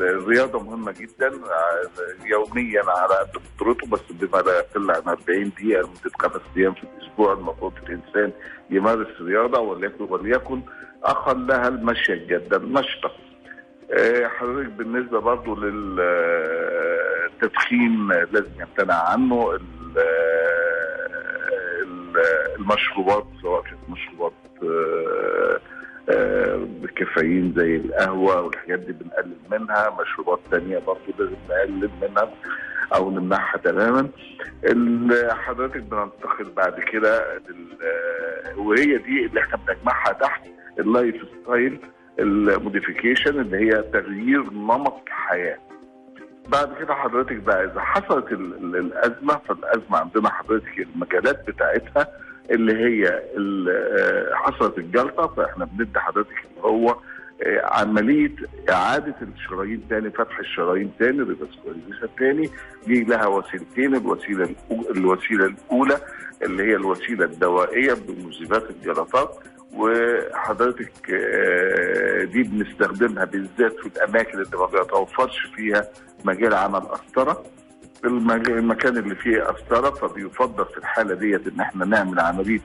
الرياضة 0.01 0.59
مهمة 0.63 0.91
جدا 0.91 1.31
يوميا 2.25 2.81
على 2.87 3.13
قد 3.19 3.29
فطرته 3.57 3.87
بس 3.87 3.99
بما 4.11 4.37
لا 4.41 4.57
يقل 4.59 4.91
عن 4.91 5.01
40 5.07 5.49
دقيقة 5.49 5.81
لمدة 5.81 6.11
خمس 6.19 6.41
أيام 6.57 6.73
في 6.73 6.83
الأسبوع 6.83 7.33
المفروض 7.33 7.73
الإنسان 7.83 8.31
يمارس 8.69 9.21
رياضة 9.21 9.59
وليكن 9.59 10.03
وليكن 10.09 10.61
أقلها 11.03 11.67
المشي 11.67 12.13
الجادة 12.13 12.57
النشطة 12.57 13.11
حضرتك 14.39 14.69
بالنسبة 14.69 15.19
برضو 15.19 15.55
للتدخين 15.55 16.07
لازم 18.31 18.51
يمتنع 18.59 18.95
عنه 19.09 19.57
المشروبات 22.59 23.25
سواء 23.41 23.61
كانت 23.61 23.79
مشروبات 23.89 24.33
بالكافيين 27.17 27.53
زي 27.57 27.75
القهوة 27.75 28.41
والحاجات 28.41 28.79
دي 28.79 28.93
بنقلل 28.93 29.35
منها 29.51 29.97
مشروبات 30.01 30.39
تانية 30.51 30.77
برضه 30.79 31.01
لازم 31.19 31.35
نقلل 31.49 31.89
منها 32.01 32.29
أو 32.95 33.11
نمنعها 33.11 33.57
تماما. 33.57 34.09
حضرتك 35.33 35.77
بننتقل 35.81 36.51
بعد 36.55 36.79
كده 36.79 37.25
وهي 38.57 38.97
دي 38.97 39.25
اللي 39.25 39.39
إحنا 39.39 39.57
بنجمعها 39.67 40.13
تحت 40.13 40.41
ال 40.79 41.15
lifestyle 41.43 41.79
ال 42.19 42.28
modification 42.28 43.39
اللي 43.39 43.57
هي 43.57 43.81
تغيير 43.93 44.43
نمط 44.53 45.01
الحياة 45.07 45.57
بعد 46.47 46.73
كده 46.79 46.93
حضرتك 46.93 47.35
بقى 47.35 47.65
إذا 47.65 47.79
حصلت 47.81 48.31
الأزمة 48.31 49.37
فالأزمة 49.47 49.97
عندنا 49.97 50.29
حضرتك 50.29 50.79
المجالات 50.79 51.47
بتاعتها 51.47 52.07
اللي 52.51 52.73
هي 52.73 53.21
حصلت 54.33 54.77
الجلطة. 54.77 55.27
فإحنا 55.27 55.65
بندي 55.65 55.99
حضرتك 55.99 56.29
اللي 56.29 56.61
هو 56.63 56.97
عملية 57.63 58.35
إعادة 58.69 59.15
الشرايين 59.21 59.87
تاني 59.89 60.09
فتح 60.11 60.39
الشرايين 60.39 60.91
تاني 60.99 61.21
revascularization 61.21 62.07
تاني. 62.19 62.49
دي 62.87 63.03
لها 63.03 63.27
وسيلتين؟ 63.27 63.95
الوسيلة 63.95 64.49
الوسيلة 64.95 65.45
الأولى 65.45 65.97
اللي 66.43 66.63
هي 66.63 66.75
الوسيلة 66.75 67.25
الدوائية 67.25 67.93
بمذيبات 67.93 68.69
الجلطات. 68.69 69.35
وحضرتك 69.73 71.11
دي 72.33 72.43
بنستخدمها 72.43 73.25
بالذات 73.25 73.75
في 73.75 73.85
الأماكن 73.87 74.39
اللي 74.39 74.57
ما 74.57 74.65
بيتوفرش 74.65 75.37
فيها 75.55 75.87
مجال 76.25 76.53
عمل 76.53 76.79
قسطره 76.79 77.43
المكان 78.05 78.97
اللي 78.97 79.15
فيه 79.15 79.41
قسطره 79.41 79.89
فبيفضل 79.89 80.65
في 80.65 80.77
الحالة 80.77 81.15
ديت 81.15 81.47
إن 81.47 81.59
إحنا 81.59 81.85
نعمل 81.85 82.19
عملية 82.19 82.59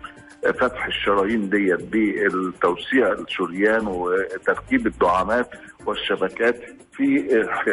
فتح 0.61 0.87
الشرايين 0.87 1.51
ديت 1.51 1.83
بالتوسيع 1.83 3.13
الشريان 3.13 3.87
وتركيب 3.87 4.87
الدعامات 4.87 5.51
والشبكات 5.87 6.57
في 6.93 7.29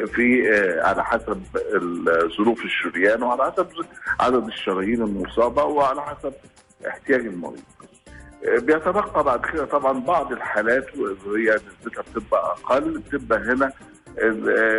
في 0.07 0.49
على 0.83 1.03
حسب 1.05 1.41
ظروف 2.37 2.65
الشريان 2.65 3.23
وعلى 3.23 3.51
حسب 3.51 3.67
عدد 4.19 4.47
الشرايين 4.47 5.01
المصابة 5.01 5.63
وعلى 5.63 6.01
حسب 6.01 6.33
احتياج 6.87 7.25
المريض. 7.25 7.63
بيتبقى 8.61 9.23
بعد 9.23 9.45
كده 9.45 9.65
طبعا 9.65 9.99
بعض 9.99 10.31
الحالات 10.31 10.85
وهي 10.97 11.55
نسبتها 11.55 12.03
بتبقى 12.15 12.55
أقل 12.63 12.99
بتبقى 12.99 13.39
هنا 13.39 13.71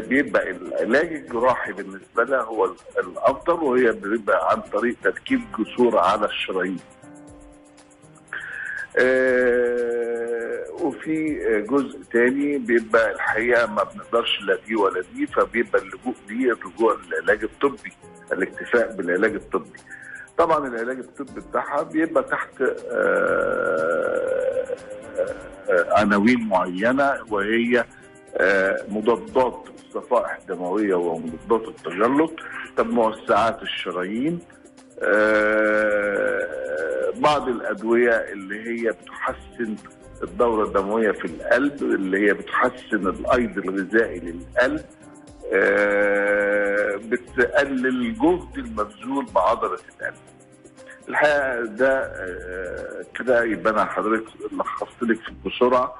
بيبقى 0.09 0.50
العلاج 0.50 1.12
الجراحي 1.12 1.72
بالنسبة 1.72 2.24
لها 2.24 2.42
هو 2.42 2.70
الافضل 2.98 3.55
وهي 3.64 3.92
بيبقى 3.92 4.50
عن 4.50 4.61
طريق 4.61 4.96
تركيب 5.05 5.40
جسور 5.59 5.98
على 5.98 6.26
الشرايين. 6.26 6.79
وفي 10.81 11.38
جزء 11.70 12.00
تاني 12.12 12.59
بيبقى 12.59 13.11
الحقيقة 13.12 13.66
ما 13.66 13.83
بنقدرش 13.85 14.40
لا 14.42 14.59
دي 14.66 14.76
ولا 14.76 15.03
دي 15.14 15.26
فبيبقى 15.26 15.83
اللجوء 15.83 16.14
ليه 16.29 16.53
الرجوع 16.53 16.96
للعلاج 17.07 17.42
الطبي 17.44 17.92
الاكتفاء 18.33 18.92
بالعلاج 18.96 19.35
الطبي. 19.35 19.79
طبعا 20.38 20.68
العلاج 20.68 20.98
الطبي 20.98 21.40
بتاعها 21.40 21.83
بيبقى 21.83 22.22
تحت 22.24 22.62
عناوين 25.96 26.48
معينه 26.48 27.12
وهي 27.31 27.85
مضادات 28.88 29.64
الصفائح 29.79 30.38
الدموية 30.40 30.95
ومضادات 30.95 31.69
التجلط 31.69 32.33
موسعات 32.79 33.62
الشرايين 33.62 34.38
بعض 37.21 37.49
الأدوية 37.49 38.11
اللي 38.11 38.69
هي 38.69 38.90
بتحسن 38.93 39.77
الدورة 40.23 40.64
الدموية 40.64 41.11
في 41.12 41.25
القلب 41.25 41.83
اللي 41.83 42.29
هي 42.29 42.35
بتحسن 42.35 43.07
الأيض 43.09 43.59
الغذائي 43.59 44.21
للقلب 44.21 44.85
بتقلل 47.11 47.87
الجهد 47.87 48.59
المبذول 48.59 49.27
بعضلة 49.35 49.79
القلب. 49.88 50.15
الحقيقة 51.09 51.65
ده 51.65 52.13
كده 53.19 53.44
يبقى 53.44 53.73
أنا 53.73 53.85
حضرتك 53.85 54.25
لخصت 54.52 55.02
لك 55.02 55.19
بسرعة 55.46 55.94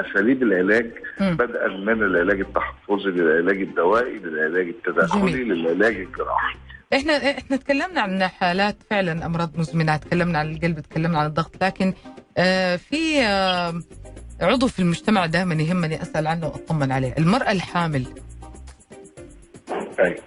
أساليب 0.00 0.42
العلاج 0.42 0.90
بدءا 1.20 1.68
من 1.68 2.02
العلاج 2.02 2.40
التحفظي 2.40 3.10
للعلاج 3.10 3.60
الدوائي 3.62 4.18
للعلاج 4.18 4.68
التداخلي. 4.68 5.44
للعلاج 5.44 5.96
الجراحي 5.96 6.58
إحنا 6.94 7.12
إحنا 7.12 7.56
تكلمنا 7.56 8.00
عن 8.00 8.22
حالات 8.28 8.76
فعلا 8.90 9.26
أمراض 9.26 9.58
مزمنه 9.58 9.96
تكلمنا 9.96 10.38
عن 10.38 10.54
القلب 10.54 10.80
تكلمنا 10.80 11.18
عن 11.18 11.26
الضغط 11.26 11.64
لكن 11.64 11.94
آه 12.38 12.76
في 12.76 13.20
آه 13.22 13.74
عضو 14.40 14.68
في 14.68 14.78
المجتمع 14.78 15.26
دائما 15.26 15.54
يهمني 15.54 16.02
أسأل 16.02 16.26
عنه 16.26 16.46
وأطمن 16.46 16.92
عليه 16.92 17.14
المرأة 17.18 17.52
الحامل. 17.52 18.06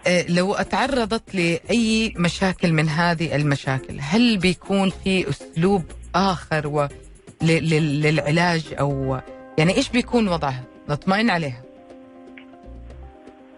آه 0.08 0.26
لو 0.30 0.54
أتعرضت 0.54 1.36
لأي 1.36 2.14
مشاكل 2.18 2.74
من 2.74 2.90
هذه 2.90 3.36
المشاكل 3.36 3.98
هل 4.00 4.38
بيكون 4.38 4.90
في 4.90 5.30
أسلوب 5.30 5.84
آخر 6.16 6.68
و 6.68 6.88
للعلاج 7.44 8.76
أو 8.80 9.18
يعني 9.58 9.76
إيش 9.78 9.90
بيكون 9.92 10.28
وضعها 10.28 10.64
نطمئن 10.90 11.30
عليها 11.30 11.62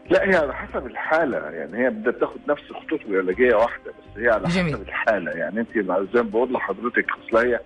لا 0.09 0.23
هي 0.29 0.35
على 0.35 0.53
حسب 0.55 0.85
الحالة 0.85 1.37
يعني 1.37 1.85
هي 1.85 1.89
بدها 1.89 2.11
تاخد 2.11 2.39
نفس 2.47 2.61
الخطوط 2.71 2.99
العلاجيه 3.09 3.55
واحدة 3.55 3.83
بس 3.91 4.21
هي 4.21 4.29
على 4.29 4.47
جميل. 4.47 4.73
حسب 4.73 4.81
الحالة 4.81 5.31
يعني 5.31 5.59
أنت 5.59 5.69
زي 6.13 6.21
ما 6.23 6.29
بقول 6.29 6.53
لحضرتك 6.53 7.05
أصل 7.11 7.37
هي 7.37 7.59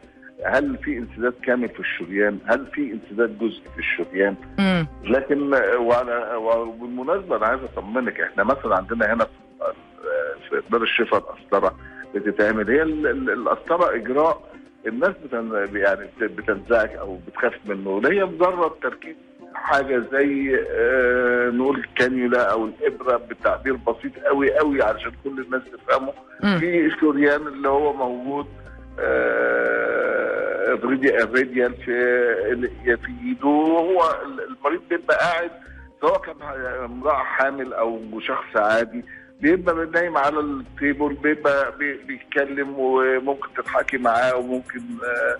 هل 0.45 0.77
في 0.77 0.97
انسداد 0.97 1.33
كامل 1.43 1.69
في 1.69 1.79
الشريان؟ 1.79 2.39
هل 2.45 2.65
في 2.73 2.91
انسداد 2.91 3.37
جزئي 3.39 3.61
في 3.73 3.79
الشريان؟ 3.79 4.35
مم. 4.59 4.87
لكن 5.03 5.53
وعلى 5.79 6.35
وبالمناسبة 6.35 7.35
أنا 7.37 7.45
عايز 7.45 7.59
أطمنك 7.63 8.19
إحنا 8.19 8.43
مثلا 8.43 8.75
عندنا 8.75 9.13
هنا 9.13 9.27
في 10.49 10.61
دار 10.71 10.81
الشفاء 10.83 11.19
القسطره 11.19 11.75
بتتعمل 12.15 12.69
هي 12.69 12.81
ال- 12.81 13.07
ال- 13.07 13.29
القسطره 13.29 13.95
إجراء 13.95 14.41
الناس 14.87 15.11
بتن 15.25 15.69
يعني 15.77 16.05
بت- 16.19 16.31
بتنزعج 16.31 16.89
أو 16.95 17.19
بتخاف 17.27 17.53
منه. 17.65 17.97
اللي 17.97 18.19
هي 18.19 18.25
مجرد 18.25 18.71
تركيب. 18.81 19.15
حاجة 19.53 20.03
زي 20.11 20.59
آه 20.69 21.49
نقول 21.49 21.77
الكانيولا 21.79 22.51
أو 22.51 22.65
الإبرة 22.65 23.17
بتعبير 23.17 23.73
بسيط 23.75 24.19
قوي 24.25 24.57
قوي 24.57 24.81
علشان 24.83 25.11
كل 25.23 25.39
الناس 25.39 25.61
تفهمه. 25.73 26.13
في 26.59 26.85
الشريان 26.85 27.47
اللي 27.47 27.69
هو 27.69 27.93
موجود 27.93 28.47
آه، 28.99 30.73
الرادي- 30.73 31.23
الراديال 31.23 31.73
في 31.73 32.97
في 32.97 33.11
إيده. 33.25 33.47
وهو 33.47 34.01
المريض 34.25 34.81
بيبقى 34.89 35.17
قاعد 35.17 35.51
سواء 36.01 36.21
كان 36.21 36.35
امراه 36.85 37.23
حامل 37.23 37.73
أو 37.73 38.19
شخص 38.19 38.55
عادي. 38.57 39.05
بيبقى 39.39 39.85
نايم 39.85 40.17
على 40.17 40.39
التيبل 40.39 41.13
بيبقى 41.13 41.77
بي- 41.77 41.97
بيتكلم 41.97 42.73
وممكن 42.79 43.47
تضحكي 43.57 43.97
معاه 43.97 44.35
وممكن 44.35 44.81
آه، 45.05 45.37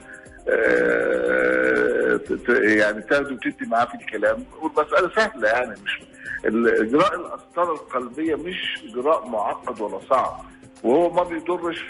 آه، 0.50 2.20
يعني 2.50 3.02
تاخدي 3.02 3.34
وتدي 3.34 3.66
معاه 3.68 3.86
في 3.86 3.96
الكلام. 3.96 4.46
والمسألة 4.62 5.12
سهلة 5.16 5.48
يعني 5.50 5.76
مش 5.86 6.02
الاجراء 6.46 7.16
القسطره 7.16 7.74
القلبية 7.74 8.36
مش 8.36 8.84
إجراء 8.90 9.28
معقد 9.28 9.82
ولا 9.82 10.00
صعب. 10.10 10.46
وهو 10.84 11.14
ما 11.14 11.24
بيضرش 11.24 11.86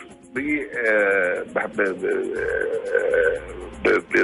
آه، 0.87 1.45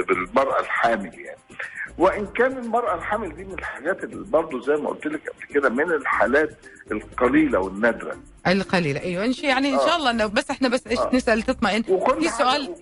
بالمرأة 0.08 0.60
الحامل 0.60 1.14
يعني. 1.20 1.36
وإن 1.98 2.26
كان 2.26 2.58
المرأة 2.58 2.94
الحامل 2.94 3.36
دي 3.36 3.44
من 3.44 3.52
الحاجات 3.52 4.04
اللي 4.04 4.24
برضه 4.24 4.60
زي 4.60 4.76
ما 4.82 4.88
قلت 4.88 5.06
لك 5.06 5.20
قبل 5.28 5.54
كده 5.54 5.68
من 5.68 5.92
الحالات 5.92 6.56
القليلة 6.92 7.58
والنادرة. 7.58 8.16
القليلة. 8.46 9.00
أيوه 9.00 9.34
يعني 9.42 9.68
إن 9.68 9.74
آه. 9.74 9.86
شاء 9.86 9.96
الله 9.96 10.10
إنه 10.10 10.26
بس 10.26 10.50
إحنا 10.50 10.68
بس 10.68 10.86
إيش 10.86 10.98
آه. 10.98 11.10
نسأل 11.14 11.42
تطمئن. 11.42 11.84
وكل 11.88 12.22
في 12.22 12.28
سؤال؟ 12.28 12.74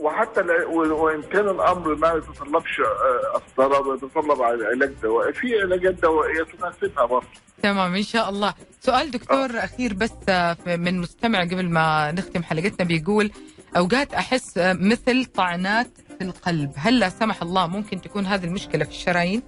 وحتى 0.00 0.40
وإن 0.70 1.22
كان 1.22 1.48
الأمر 1.48 1.94
ما 1.94 2.08
يتطلبش 2.12 2.80
آه، 2.80 3.38
قسطره 3.38 3.88
ويتطلب 3.88 4.42
علاج 4.42 4.90
دوائي. 5.02 5.32
في 5.32 5.60
علاجات 5.62 5.94
دوائية 5.94 6.42
تناسبها 6.42 7.04
برضه 7.06 7.26
تمام 7.62 7.94
إن 7.94 8.02
شاء 8.02 8.28
الله. 8.28 8.54
سؤال 8.80 9.10
دكتور 9.10 9.50
أخير 9.58 9.94
بس 9.94 10.12
آه، 10.28 10.56
من 10.66 11.00
مستمع 11.00 11.40
قبل 11.40 11.68
ما 11.68 12.12
نختم 12.12 12.42
حلقتنا 12.42 12.86
بيقول 12.86 13.30
أوقات 13.76 14.14
أحس 14.14 14.58
آه، 14.58 14.72
مثل 14.72 15.24
طعنات 15.24 15.88
القلب 16.22 16.72
هل 16.76 16.98
لا 16.98 17.08
سمح 17.08 17.42
الله 17.42 17.66
ممكن 17.66 18.00
تكون 18.00 18.26
هذه 18.26 18.44
المشكلة 18.44 18.84
في 18.84 18.90
الشرايين 18.90 19.42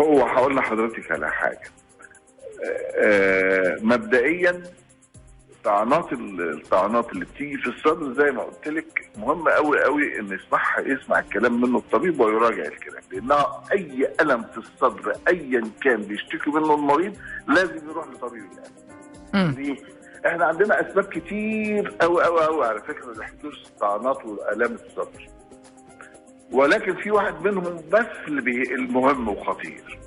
هو 0.00 0.22
هقول 0.22 0.56
لحضرتك 0.56 1.12
على 1.12 1.30
حاجة 1.30 1.70
آه، 2.96 3.76
مبدئيا 3.82 4.62
طعنات 5.64 6.12
ال- 6.12 6.60
الطعنات 6.60 7.12
اللي 7.12 7.24
بتيجي 7.24 7.56
في 7.58 7.66
الصدر 7.68 8.24
زي 8.24 8.30
ما 8.30 8.42
قلت 8.42 8.68
لك 8.68 9.10
مهم 9.16 9.48
قوي 9.48 9.82
قوي 9.84 10.18
إن 10.20 10.32
يسمعها 10.32 10.80
يسمع 10.80 11.18
الكلام 11.18 11.60
منه 11.60 11.78
الطبيب 11.78 12.20
ويراجع 12.20 12.62
الكلام 12.64 13.02
لأنها 13.12 13.64
أي 13.72 14.08
ألم 14.20 14.42
في 14.42 14.58
الصدر 14.58 15.12
ايا 15.28 15.62
كان 15.82 16.02
بيشتكي 16.02 16.50
منه 16.50 16.74
المريض 16.74 17.16
لازم 17.48 17.90
يروح 17.90 18.06
لطبيب 18.08 18.42
القلب 18.44 18.72
مم. 19.34 19.54
ليه؟ 19.58 19.76
إحنا 20.26 20.44
عندنا 20.46 20.80
اسباب 20.88 21.04
كتير 21.04 21.96
قوي 22.00 22.24
قوي 22.24 22.44
قوي 22.44 22.66
على 22.66 22.80
فكرة 22.80 23.12
لحدوث 23.12 23.54
الطعنات 23.66 24.24
والالام 24.26 24.74
الصدر 24.74 25.28
ولكن 26.52 26.94
في 26.96 27.10
واحد 27.10 27.46
منهم 27.46 27.76
بس 27.92 28.06
اللي 28.28 28.42
بي 28.42 28.74
المهم 28.74 29.28
وخطير 29.28 29.98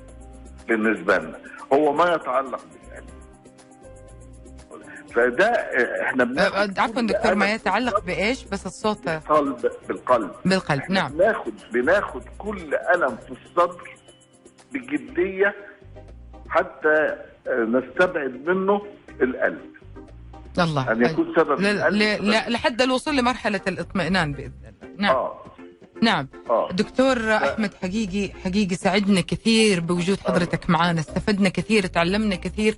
بالنسبة 0.68 1.18
لنا 1.18 1.38
هو 1.72 1.92
ما 1.92 2.14
يتعلق 2.14 2.60
بالقلب 2.72 3.08
فده 5.14 5.46
إحنا 6.02 6.24
بناخد 6.24 6.78
عفوا 6.78 7.02
دكتور 7.02 7.34
ما 7.34 7.54
يتعلق 7.54 8.00
بإيش؟ 8.00 8.44
بس 8.44 8.66
الصوت. 8.66 9.08
قلب 9.08 9.70
بالقلب. 9.88 10.30
بالقلب 10.44 10.80
إحنا 10.80 10.94
نعم. 11.00 11.12
بناخد 11.12 11.52
بناخد 11.72 12.22
كل 12.38 12.74
الم 12.94 13.16
في 13.16 13.30
الصدر 13.30 13.90
بجدية 14.72 15.54
حتى 16.48 17.16
نستبعد 17.48 18.48
منه 18.48 18.82
القلب. 19.22 19.71
الله 20.58 20.92
أن 20.92 21.04
يكون 21.04 21.32
سبب 21.36 21.60
ل- 21.60 21.66
القلب 21.66 21.94
ل- 21.94 22.30
ل- 22.30 22.52
لحد 22.52 22.82
الوصول 22.82 23.16
لمرحلة 23.16 23.60
الاطمئنان 23.68 24.32
بإذن 24.32 24.52
الله. 24.66 24.92
نعم. 24.98 25.14
آه. 25.16 25.42
نعم. 26.02 26.28
آه. 26.50 26.68
دكتور 26.72 27.32
أحمد 27.36 27.70
حقيقي 27.82 28.32
حقيقي 28.44 28.74
سعدنا 28.76 29.20
كثير 29.20 29.80
بوجود 29.80 30.18
حضرتك 30.20 30.70
معنا 30.70 31.00
استفدنا 31.00 31.48
كثير 31.48 31.86
تعلمنا 31.86 32.34
كثير. 32.34 32.76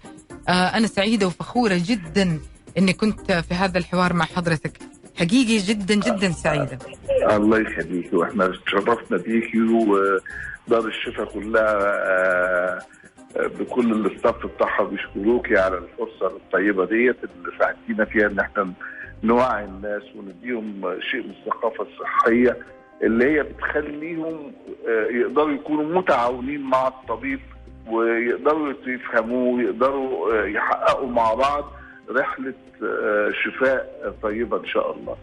آه 0.48 0.52
أنا 0.52 0.86
سعيدة 0.86 1.26
وفخورة 1.26 1.80
جدا 1.86 2.38
إني 2.78 2.92
كنت 2.92 3.32
في 3.32 3.54
هذا 3.54 3.78
الحوار 3.78 4.12
مع 4.12 4.24
حضرتك. 4.24 4.78
حقيقي 5.18 5.56
جدا 5.58 5.94
جدا 5.94 6.30
سعيدة. 6.32 6.78
الله 7.30 7.58
يخليك 7.60 8.12
وإحنا 8.12 8.52
تشرفنا 8.66 9.16
بيكي 9.18 9.60
ودار 9.60 10.86
الشفاء 10.88 11.24
كلها 11.32 11.62
آه، 11.62 12.78
آه، 12.78 12.80
بكل 13.36 13.92
الاستاف 13.92 14.46
بتاعها 14.46 14.84
بيشكروكي 14.84 15.56
على 15.58 15.78
الفرصة 15.78 16.26
الطيبة 16.36 16.84
ديت 16.84 17.16
اللي 17.24 17.58
ساعدتينا 17.58 18.04
فيها 18.04 18.26
إن 18.26 18.38
إحنا 18.38 18.72
نوعي 19.24 19.64
الناس 19.64 20.02
ونديهم 20.16 21.00
شيء 21.10 21.22
من 21.22 21.30
الثقافة 21.30 21.86
الصحية 21.92 22.56
اللي 23.02 23.24
هي 23.24 23.42
بتخليهم 23.42 24.52
آه، 24.88 25.06
يقدروا 25.10 25.50
يكونوا 25.54 25.98
متعاونين 26.00 26.60
مع 26.60 26.88
الطبيب 26.88 27.40
ويقدروا 27.90 28.72
يفهموه 28.86 29.54
ويقدروا 29.56 30.32
آه، 30.42 30.46
يحققوا 30.46 31.08
مع 31.10 31.34
بعض 31.34 31.64
رحلة 32.10 32.54
آه، 32.82 33.30
شفاء 33.44 34.14
طيبة 34.22 34.56
إن 34.56 34.66
شاء 34.66 34.96
الله. 34.96 35.16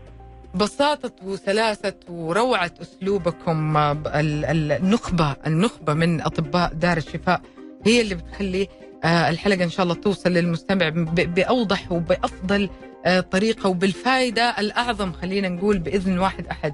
بساطة 0.56 1.12
وسلاسة 1.26 1.94
وروعة 2.10 2.72
أسلوبكم 2.82 3.78
ال- 3.78 4.46
ال- 4.46 4.72
النخبة 4.72 5.36
النخبة 5.48 5.94
من 5.94 6.22
أطباء 6.22 6.74
دار 6.74 6.98
الشفاء 6.98 7.42
هي 7.86 8.02
اللي 8.02 8.16
بتخلي 8.16 8.68
آه، 9.04 9.30
الحلقة 9.30 9.64
إن 9.64 9.70
شاء 9.70 9.84
الله 9.84 9.96
توصل 9.96 10.30
للمستمع 10.34 10.90
ب- 10.90 11.34
بأوضح 11.36 11.92
وبأفضل 11.92 12.70
آه، 13.06 13.20
طريقة 13.20 13.70
وبالفائدة 13.70 14.56
الأعظم 14.60 15.12
خلينا 15.12 15.50
نقول 15.50 15.80
بإذن 15.80 16.20
واحد 16.20 16.48
أحد. 16.48 16.74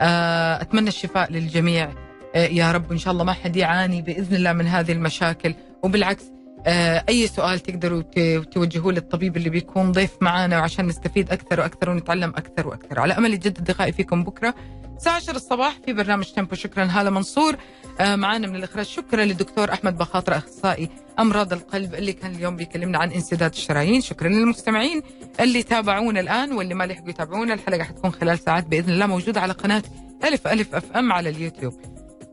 آه، 0.00 0.62
أتمنى 0.62 0.88
الشفاء 0.88 1.32
للجميع. 1.32 1.90
يا 2.34 2.72
رب 2.72 2.92
إن 2.92 2.98
شاء 2.98 3.12
الله 3.12 3.24
ما 3.24 3.32
حد 3.32 3.56
يعاني 3.56 4.02
بإذن 4.02 4.36
الله 4.36 4.52
من 4.52 4.66
هذه 4.66 4.92
المشاكل. 4.92 5.54
وبالعكس 5.82 6.24
آه، 6.66 7.04
أي 7.08 7.26
سؤال 7.26 7.60
تقدروا 7.60 8.02
توجهوه 8.42 8.92
للطبيب 8.92 9.36
اللي 9.36 9.50
بيكون 9.50 9.92
ضيف 9.92 10.10
معانا 10.20 10.58
وعشان 10.58 10.86
نستفيد 10.86 11.30
أكثر 11.32 11.60
وأكثر 11.60 11.90
ونتعلم 11.90 12.30
أكثر 12.30 12.68
وأكثر. 12.68 13.00
على 13.00 13.18
أمل 13.18 13.34
يجدد 13.34 13.70
لقائي 13.70 13.92
فيكم 13.92 14.24
بكرة. 14.24 14.54
الساعة 14.96 15.14
10 15.16 15.36
الصباح 15.36 15.78
في 15.86 15.92
برنامج 15.92 16.24
تيمبو. 16.24 16.54
شكرا. 16.54 16.84
هالة 16.84 17.10
منصور. 17.10 17.56
آه، 18.00 18.16
معانا 18.16 18.46
من 18.46 18.56
الإخراج. 18.56 18.86
شكرا 18.86 19.24
للدكتور 19.24 19.72
أحمد 19.72 19.98
بخاطر 19.98 20.36
أخصائي 20.36 20.88
أمراض 21.18 21.52
القلب 21.52 21.94
اللي 21.94 22.12
كان 22.12 22.34
اليوم 22.34 22.56
بيكلمنا 22.56 22.98
عن 22.98 23.10
انسداد 23.10 23.52
الشرايين. 23.52 24.00
شكرا 24.00 24.28
للمستمعين 24.28 25.02
اللي 25.40 25.62
تابعونا 25.62 26.20
الآن 26.20 26.52
واللي 26.52 26.74
ما 26.74 26.84
لحقوا 26.84 27.10
يتابعونا. 27.10 27.54
الحلقة 27.54 27.84
حتكون 27.84 28.12
خلال 28.12 28.38
ساعات 28.38 28.66
بإذن 28.66 28.90
الله. 28.90 29.06
موجودة 29.06 29.40
على 29.40 29.52
قناة 29.52 29.82
ألف 30.24 30.48
ألف 30.48 30.74
FM 30.74 31.12
على 31.12 31.28
اليوتيوب. 31.28 31.74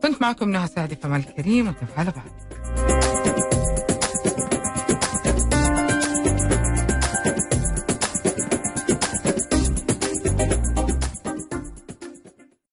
كنت 0.02 0.22
معكم 0.22 0.50
نهى 0.50 0.66
سعدي 0.66 0.96
فمال 0.96 1.20
الكريم. 1.20 1.74
على 1.96 2.10
بعض. 2.10 2.95